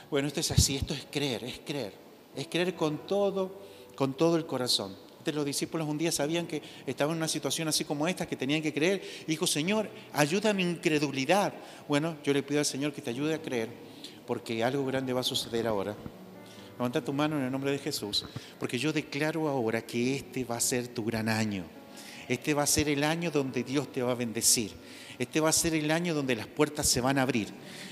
Bueno, 0.10 0.28
esto 0.28 0.40
es 0.40 0.52
así, 0.52 0.78
esto 0.78 0.94
es 0.94 1.06
creer, 1.12 1.44
es 1.44 1.60
creer. 1.60 1.94
Es 2.36 2.48
creer 2.48 2.74
con 2.76 3.06
todo, 3.06 3.60
con 3.96 4.14
todo 4.14 4.38
el 4.38 4.46
corazón. 4.46 4.96
Los 5.34 5.46
discípulos 5.46 5.88
un 5.88 5.98
día 5.98 6.12
sabían 6.12 6.48
que 6.48 6.62
estaban 6.86 7.12
en 7.14 7.18
una 7.18 7.28
situación 7.28 7.68
así 7.68 7.84
como 7.84 8.08
esta, 8.08 8.26
que 8.26 8.38
tenían 8.38 8.62
que 8.62 8.74
creer. 8.74 9.02
Y 9.24 9.32
dijo, 9.32 9.46
Señor, 9.46 9.90
ayuda 10.14 10.52
a 10.52 10.54
mi 10.54 10.64
incredulidad. 10.64 11.54
Bueno, 11.88 12.16
yo 12.24 12.32
le 12.34 12.44
pido 12.44 12.60
al 12.60 12.66
Señor 12.66 12.94
que 12.94 13.02
te 13.02 13.10
ayude 13.10 13.34
a 13.34 13.42
creer, 13.42 13.68
porque 14.26 14.64
algo 14.64 14.86
grande 14.86 15.12
va 15.12 15.22
a 15.22 15.24
suceder 15.24 15.68
ahora. 15.68 15.98
Levanta 16.78 17.04
tu 17.04 17.12
mano 17.12 17.38
en 17.38 17.44
el 17.44 17.52
nombre 17.52 17.72
de 17.72 17.80
Jesús, 17.80 18.26
porque 18.60 18.78
yo 18.78 18.94
declaro 18.94 19.50
ahora 19.50 19.82
que 19.82 20.16
este 20.16 20.46
va 20.46 20.58
a 20.58 20.62
ser 20.62 20.88
tu 20.88 21.04
gran 21.04 21.28
año. 21.28 21.66
Este 22.30 22.54
va 22.54 22.64
a 22.64 22.68
ser 22.68 22.88
el 22.88 23.04
año 23.04 23.32
donde 23.32 23.64
Dios 23.64 23.92
te 23.92 24.02
va 24.02 24.12
a 24.12 24.16
bendecir. 24.16 24.72
Este 25.20 25.40
va 25.40 25.50
a 25.50 25.54
ser 25.54 25.74
el 25.74 25.92
año 25.92 26.14
donde 26.14 26.36
las 26.36 26.48
puertas 26.48 26.88
se 26.88 27.02
van 27.02 27.18
a 27.18 27.24
abrir, 27.24 27.50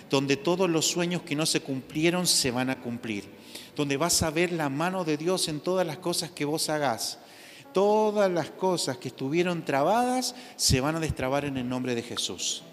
donde 0.10 0.38
todos 0.38 0.70
los 0.70 0.86
sueños 0.86 1.24
que 1.24 1.36
no 1.36 1.46
se 1.46 1.62
cumplieron 1.62 2.28
se 2.28 2.52
van 2.52 2.70
a 2.70 2.82
cumplir, 2.82 3.26
donde 3.76 3.98
vas 3.98 4.22
a 4.22 4.30
ver 4.30 4.52
la 4.52 4.70
mano 4.70 5.04
de 5.04 5.18
Dios 5.18 5.48
en 5.48 5.60
todas 5.60 5.86
las 5.88 5.98
cosas 5.98 6.32
que 6.32 6.46
vos 6.46 6.70
hagas. 6.70 7.20
Todas 7.74 8.32
las 8.32 8.52
cosas 8.52 8.98
que 8.98 9.10
estuvieron 9.10 9.66
trabadas 9.66 10.34
se 10.56 10.80
van 10.80 10.96
a 10.96 11.02
destrabar 11.02 11.44
en 11.44 11.58
el 11.58 11.68
nombre 11.68 11.94
de 11.94 12.04
Jesús. 12.04 12.64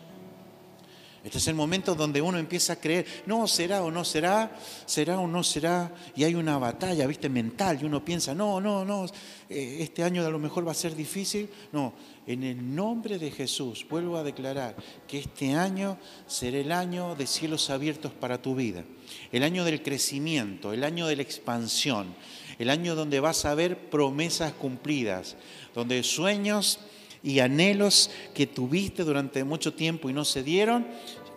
Este 1.25 1.39
es 1.39 1.47
el 1.47 1.55
momento 1.55 1.95
donde 1.95 2.21
uno 2.21 2.37
empieza 2.37 2.73
a 2.73 2.77
creer, 2.77 3.07
no, 3.27 3.47
será 3.47 3.85
o 3.85 3.93
no 3.93 4.05
será, 4.05 4.57
será 4.87 5.21
o 5.21 5.29
no 5.29 5.45
será, 5.45 5.95
y 6.17 6.25
hay 6.25 6.35
una 6.35 6.59
batalla, 6.59 7.07
viste, 7.07 7.29
mental, 7.29 7.79
y 7.81 7.85
uno 7.85 8.05
piensa, 8.05 8.35
no, 8.35 8.61
no, 8.61 8.85
no, 8.85 9.07
eh, 9.49 9.79
este 9.81 10.03
año 10.03 10.27
a 10.27 10.31
lo 10.31 10.41
mejor 10.41 10.67
va 10.67 10.73
a 10.73 10.75
ser 10.75 10.97
difícil. 10.97 11.49
No, 11.71 11.93
en 12.27 12.43
el 12.43 12.75
nombre 12.75 13.21
de 13.21 13.31
Jesús 13.31 13.87
vuelvo 13.89 14.17
a 14.17 14.25
declarar 14.25 14.75
que 15.07 15.21
este 15.21 15.55
año 15.55 15.97
será 16.27 16.59
el 16.59 16.73
año 16.73 17.15
de 17.15 17.29
cielos 17.29 17.71
abiertos 17.71 18.13
para 18.13 18.43
tu 18.43 18.57
vida, 18.57 18.85
el 19.31 19.45
año 19.45 19.65
del 19.65 19.81
crecimiento, 19.81 20.73
el 20.73 20.83
año 20.83 21.07
de 21.07 21.15
la 21.15 21.23
expansión, 21.23 22.17
el 22.59 22.69
año 22.69 22.97
donde 22.97 23.21
vas 23.21 23.45
a 23.45 23.55
ver 23.55 23.91
promesas 23.91 24.55
cumplidas, 24.55 25.37
donde 25.73 26.03
sueños 26.03 26.81
y 27.23 27.41
anhelos 27.41 28.11
que 28.35 28.47
tuviste 28.47 29.05
durante 29.05 29.45
mucho 29.45 29.75
tiempo 29.75 30.11
y 30.11 30.13
no 30.13 30.25
se 30.25 30.43
dieron, 30.43 30.87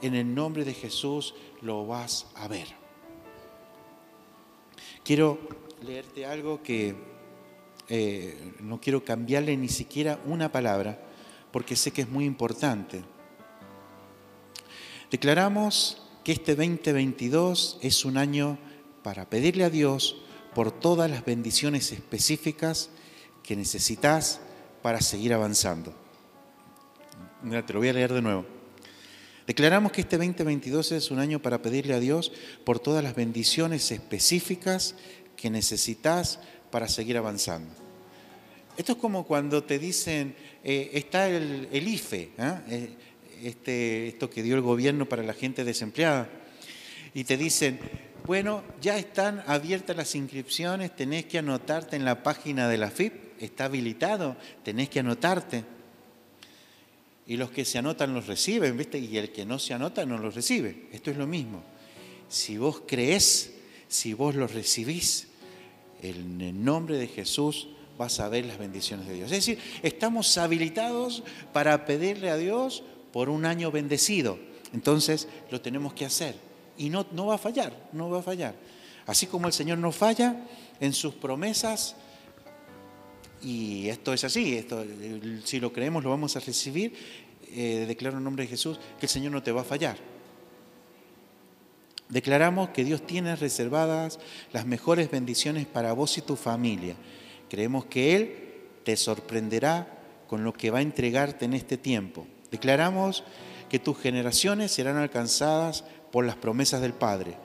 en 0.02 0.16
el 0.16 0.34
nombre 0.34 0.66
de 0.66 0.74
Jesús 0.74 1.36
lo 1.62 1.86
vas 1.86 2.28
a 2.36 2.48
ver. 2.48 2.68
Quiero 5.04 5.40
leerte 5.86 6.26
algo 6.26 6.64
que 6.64 6.96
eh, 7.88 8.54
no 8.62 8.82
quiero 8.82 9.04
cambiarle 9.04 9.56
ni 9.56 9.70
siquiera 9.70 10.20
una 10.26 10.52
palabra, 10.52 11.00
porque 11.52 11.76
sé 11.76 11.92
que 11.92 12.02
es 12.02 12.10
muy 12.10 12.26
importante. 12.26 13.04
Declaramos 15.12 16.02
que 16.24 16.32
este 16.32 16.56
2022 16.56 17.78
es 17.82 18.04
un 18.06 18.18
año 18.18 18.58
para 19.04 19.30
pedirle 19.30 19.64
a 19.64 19.70
Dios 19.70 20.18
por 20.56 20.72
todas 20.72 21.10
las 21.12 21.24
bendiciones 21.24 21.92
específicas 21.92 22.90
que 23.44 23.56
necesitas 23.56 24.42
para 24.86 25.02
seguir 25.02 25.34
avanzando. 25.34 25.92
Te 27.66 27.74
lo 27.74 27.80
voy 27.80 27.90
a 27.90 27.94
leer 27.94 28.14
de 28.14 28.22
nuevo. 28.22 28.46
Declaramos 29.48 29.92
que 29.92 30.02
este 30.02 30.16
2022 30.16 30.92
es 30.92 31.10
un 31.10 31.18
año 31.18 31.42
para 31.42 31.60
pedirle 31.64 31.96
a 31.96 32.00
Dios 32.00 32.32
por 32.64 32.78
todas 32.78 33.04
las 33.04 33.16
bendiciones 33.16 33.90
específicas 33.92 34.94
que 35.36 35.50
necesitas 35.50 36.38
para 36.70 36.88
seguir 36.88 37.18
avanzando. 37.18 37.74
Esto 38.78 38.92
es 38.92 38.98
como 39.00 39.26
cuando 39.26 39.64
te 39.64 39.80
dicen, 39.80 40.36
eh, 40.64 40.92
está 40.94 41.30
el, 41.30 41.68
IFE, 41.72 42.34
¿ah? 42.38 42.62
eh, 42.70 42.90
este, 43.42 44.10
esto 44.10 44.30
que 44.30 44.44
dio 44.44 44.54
el 44.54 44.62
gobierno 44.62 45.10
para 45.10 45.24
la 45.24 45.34
gente 45.34 45.64
desempleada, 45.64 46.30
y 47.16 47.24
te 47.24 47.38
dicen, 47.38 47.80
bueno, 48.28 48.64
ya 48.82 49.00
están 49.00 49.44
abiertas 49.48 49.98
las 49.98 50.14
inscripciones, 50.14 50.96
tenés 50.96 51.26
que 51.26 51.40
anotarte 51.40 51.96
en 51.96 52.06
la 52.06 52.22
página 52.22 52.70
de 52.70 52.78
la 52.78 52.92
FIP 52.92 53.25
está 53.40 53.66
habilitado, 53.66 54.36
tenés 54.64 54.90
que 54.90 55.00
anotarte. 55.00 55.64
Y 57.28 57.38
los 57.38 57.50
que 57.50 57.66
se 57.66 57.80
anotan 57.80 58.14
los 58.14 58.28
reciben, 58.28 58.78
¿viste? 58.78 59.00
Y 59.00 59.18
el 59.18 59.32
que 59.32 59.46
no 59.46 59.58
se 59.58 59.74
anota 59.74 60.06
no 60.06 60.18
los 60.18 60.36
recibe. 60.36 60.88
Esto 60.92 61.12
es 61.12 61.18
lo 61.18 61.26
mismo. 61.26 61.64
Si 62.30 62.58
vos 62.58 62.84
crees, 62.86 63.54
si 63.88 64.14
vos 64.14 64.36
los 64.36 64.54
recibís, 64.54 65.28
en 66.02 66.42
el 66.42 66.64
nombre 66.64 66.98
de 66.98 67.08
Jesús 67.08 67.70
vas 67.98 68.20
a 68.20 68.30
ver 68.30 68.46
las 68.46 68.58
bendiciones 68.58 69.08
de 69.08 69.16
Dios. 69.16 69.32
Es 69.32 69.46
decir, 69.46 69.60
estamos 69.82 70.38
habilitados 70.38 71.24
para 71.54 71.86
pedirle 71.86 72.30
a 72.30 72.38
Dios 72.38 72.84
por 73.12 73.30
un 73.30 73.46
año 73.46 73.72
bendecido. 73.72 74.38
Entonces 74.74 75.28
lo 75.50 75.62
tenemos 75.62 75.94
que 75.94 76.06
hacer. 76.06 76.36
Y 76.78 76.90
no, 76.90 77.06
no 77.12 77.28
va 77.28 77.36
a 77.36 77.40
fallar, 77.40 77.74
no 77.94 78.10
va 78.10 78.20
a 78.20 78.24
fallar. 78.24 78.54
Así 79.06 79.28
como 79.28 79.48
el 79.48 79.54
Señor 79.54 79.78
no 79.78 79.92
falla 79.92 80.36
en 80.80 80.94
sus 80.94 81.14
promesas, 81.14 81.96
y 83.46 83.90
esto 83.90 84.12
es 84.12 84.24
así, 84.24 84.56
esto, 84.56 84.84
si 85.44 85.60
lo 85.60 85.72
creemos 85.72 86.04
lo 86.04 86.10
vamos 86.10 86.36
a 86.36 86.40
recibir. 86.40 86.94
Eh, 87.52 87.86
declaro 87.88 88.18
en 88.18 88.24
nombre 88.24 88.44
de 88.44 88.50
Jesús 88.50 88.80
que 89.00 89.06
el 89.06 89.10
Señor 89.10 89.32
no 89.32 89.44
te 89.44 89.52
va 89.52 89.62
a 89.62 89.64
fallar. 89.64 89.98
Declaramos 92.10 92.70
que 92.70 92.84
Dios 92.84 93.06
tiene 93.06 93.36
reservadas 93.36 94.20
las 94.52 94.66
mejores 94.66 95.12
bendiciones 95.12 95.68
para 95.68 95.94
vos 95.94 96.18
y 96.18 96.22
tu 96.22 96.36
familia. 96.36 96.96
Creemos 97.48 97.86
que 97.86 98.16
Él 98.16 98.36
te 98.84 98.98
sorprenderá 98.98 99.96
con 100.28 100.44
lo 100.44 100.52
que 100.52 100.72
va 100.72 100.80
a 100.80 100.82
entregarte 100.82 101.46
en 101.46 101.54
este 101.54 101.78
tiempo. 101.78 102.26
Declaramos 102.50 103.24
que 103.70 103.78
tus 103.78 104.00
generaciones 104.00 104.72
serán 104.72 104.98
alcanzadas 104.98 105.84
por 106.12 106.26
las 106.26 106.36
promesas 106.36 106.82
del 106.82 106.94
Padre. 106.94 107.38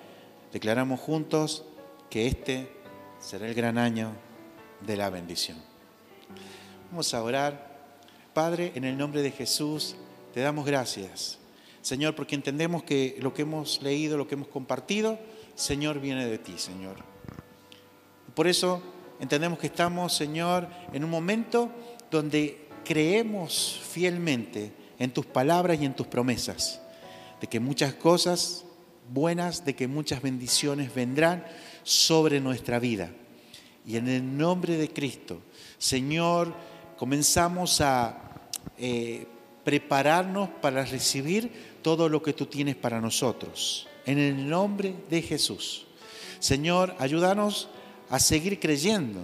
Declaramos 0.51 0.99
juntos 0.99 1.67
que 2.09 2.27
este 2.27 2.71
será 3.19 3.47
el 3.47 3.55
gran 3.55 3.77
año 3.77 4.13
de 4.81 4.97
la 4.97 5.11
bendición. 5.11 5.70
Vamos 6.91 7.13
a 7.15 7.23
orar. 7.23 7.71
Padre, 8.35 8.73
en 8.75 8.85
el 8.85 8.97
nombre 8.97 9.23
de 9.23 9.31
Jesús, 9.31 9.97
te 10.33 10.41
damos 10.41 10.67
gracias. 10.67 11.39
Señor, 11.83 12.15
porque 12.15 12.35
entendemos 12.35 12.83
que 12.83 13.17
lo 13.21 13.33
que 13.33 13.43
hemos 13.43 13.83
leído, 13.83 14.19
lo 14.19 14.29
que 14.29 14.35
hemos 14.35 14.49
compartido, 14.49 15.19
Señor, 15.55 16.01
viene 16.01 16.27
de 16.27 16.39
ti, 16.39 16.55
Señor. 16.57 16.97
Por 18.35 18.47
eso 18.47 18.83
entendemos 19.19 19.59
que 19.59 19.67
estamos, 19.67 20.15
Señor, 20.15 20.69
en 20.93 21.05
un 21.05 21.11
momento 21.11 21.71
donde 22.11 22.69
creemos 22.85 23.81
fielmente 23.89 24.73
en 24.99 25.13
tus 25.13 25.27
palabras 25.27 25.81
y 25.81 25.85
en 25.85 25.95
tus 25.95 26.07
promesas, 26.07 26.81
de 27.41 27.47
que 27.47 27.61
muchas 27.61 27.95
cosas 27.95 28.65
buenas, 29.13 29.65
de 29.65 29.75
que 29.75 29.89
muchas 29.89 30.23
bendiciones 30.23 30.95
vendrán 30.95 31.45
sobre 31.83 32.41
nuestra 32.41 32.79
vida. 32.79 33.11
Y 33.87 33.97
en 33.97 34.09
el 34.09 34.37
nombre 34.37 34.77
de 34.77 34.91
Cristo, 34.91 35.41
Señor, 35.79 36.55
comenzamos 36.97 37.81
a 37.81 38.51
eh, 38.77 39.27
prepararnos 39.65 40.49
para 40.61 40.85
recibir 40.85 41.51
todo 41.83 42.09
lo 42.09 42.23
que 42.23 42.33
tú 42.33 42.47
tienes 42.47 42.77
para 42.77 43.01
nosotros. 43.01 43.89
En 44.07 44.19
el 44.19 44.49
nombre 44.49 44.95
de 45.09 45.23
Jesús. 45.23 45.87
Señor, 46.39 46.95
ayúdanos 46.99 47.69
a 48.09 48.19
seguir 48.19 48.59
creyendo, 48.59 49.21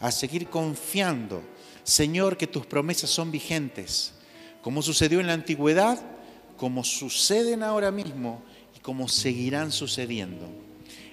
a 0.00 0.10
seguir 0.10 0.48
confiando. 0.48 1.42
Señor, 1.82 2.36
que 2.36 2.46
tus 2.46 2.66
promesas 2.66 3.10
son 3.10 3.30
vigentes, 3.30 4.12
como 4.62 4.82
sucedió 4.82 5.20
en 5.20 5.26
la 5.26 5.32
antigüedad, 5.32 6.00
como 6.56 6.84
suceden 6.84 7.62
ahora 7.62 7.90
mismo 7.90 8.42
y 8.76 8.80
como 8.80 9.08
seguirán 9.08 9.72
sucediendo. 9.72 10.48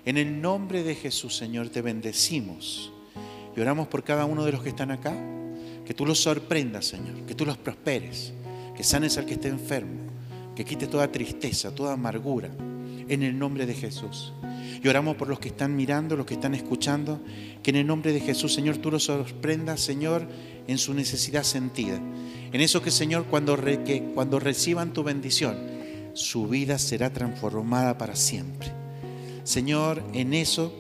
En 0.06 0.18
el 0.18 0.42
nombre 0.42 0.84
de 0.84 0.96
Jesús, 0.96 1.36
Señor, 1.36 1.70
te 1.70 1.82
bendecimos. 1.82 2.92
Y 3.56 3.60
oramos 3.60 3.88
por 3.88 4.04
cada 4.04 4.26
uno 4.26 4.46
de 4.46 4.52
los 4.52 4.64
que 4.64 4.70
están 4.70 4.92
acá. 4.92 5.16
Que 5.86 5.94
tú 5.94 6.06
los 6.06 6.20
sorprendas, 6.20 6.86
Señor, 6.86 7.26
que 7.26 7.34
tú 7.34 7.46
los 7.46 7.58
prosperes, 7.58 8.32
que 8.76 8.84
sanes 8.84 9.18
al 9.18 9.26
que 9.26 9.34
esté 9.34 9.48
enfermo, 9.48 10.02
que 10.56 10.64
quite 10.64 10.86
toda 10.86 11.12
tristeza, 11.12 11.74
toda 11.74 11.94
amargura, 11.94 12.50
en 13.08 13.24
el 13.24 13.38
nombre 13.40 13.66
de 13.66 13.74
Jesús. 13.74 14.32
Y 14.84 14.88
oramos 14.88 15.16
por 15.16 15.28
los 15.28 15.40
que 15.40 15.50
están 15.50 15.76
mirando, 15.76 16.16
los 16.16 16.28
que 16.28 16.36
están 16.36 16.54
escuchando, 16.54 17.20
que 17.64 17.72
en 17.72 17.78
el 17.78 17.88
nombre 17.88 18.14
de 18.14 18.20
Jesús, 18.20 18.54
Señor, 18.54 18.78
tú 18.78 18.92
los 18.92 19.06
sorprendas, 19.06 19.82
Señor, 19.82 20.28
en 20.68 20.78
su 20.78 20.94
necesidad 20.94 21.44
sentida. 21.44 22.00
En 22.52 22.62
eso 22.62 22.82
que, 22.82 22.92
Señor, 22.92 23.26
cuando, 23.26 23.56
reciban 23.56 24.94
tu 24.94 25.04
bendición, 25.04 25.58
su 26.14 26.48
vida 26.48 26.78
será 26.78 27.12
transformada 27.12 27.98
para 27.98 28.16
siempre. 28.16 28.79
Señor, 29.44 30.04
en 30.14 30.34
eso, 30.34 30.74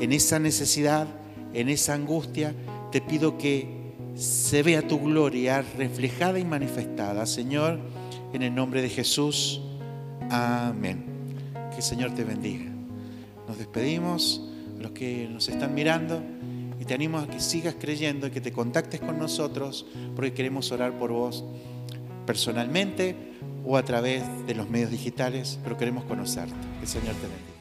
en 0.00 0.12
esa 0.12 0.38
necesidad, 0.38 1.06
en 1.54 1.68
esa 1.68 1.94
angustia, 1.94 2.54
te 2.90 3.00
pido 3.00 3.38
que 3.38 3.82
se 4.14 4.62
vea 4.62 4.86
tu 4.86 5.00
gloria 5.00 5.64
reflejada 5.76 6.38
y 6.38 6.44
manifestada. 6.44 7.26
Señor, 7.26 7.80
en 8.32 8.42
el 8.42 8.54
nombre 8.54 8.82
de 8.82 8.88
Jesús. 8.88 9.60
Amén. 10.30 11.04
Que 11.70 11.76
el 11.76 11.82
Señor 11.82 12.14
te 12.14 12.24
bendiga. 12.24 12.70
Nos 13.48 13.58
despedimos, 13.58 14.48
los 14.78 14.92
que 14.92 15.28
nos 15.28 15.48
están 15.48 15.74
mirando, 15.74 16.22
y 16.80 16.84
te 16.84 16.94
animo 16.94 17.18
a 17.18 17.28
que 17.28 17.40
sigas 17.40 17.76
creyendo 17.78 18.26
y 18.26 18.30
que 18.30 18.40
te 18.40 18.52
contactes 18.52 19.00
con 19.00 19.18
nosotros, 19.18 19.86
porque 20.16 20.32
queremos 20.32 20.72
orar 20.72 20.98
por 20.98 21.12
vos 21.12 21.44
personalmente 22.26 23.14
o 23.64 23.76
a 23.76 23.84
través 23.84 24.22
de 24.46 24.54
los 24.54 24.68
medios 24.68 24.90
digitales, 24.90 25.58
pero 25.62 25.76
queremos 25.76 26.04
conocerte. 26.04 26.54
Que 26.78 26.82
el 26.82 26.88
Señor 26.88 27.14
te 27.14 27.26
bendiga. 27.28 27.51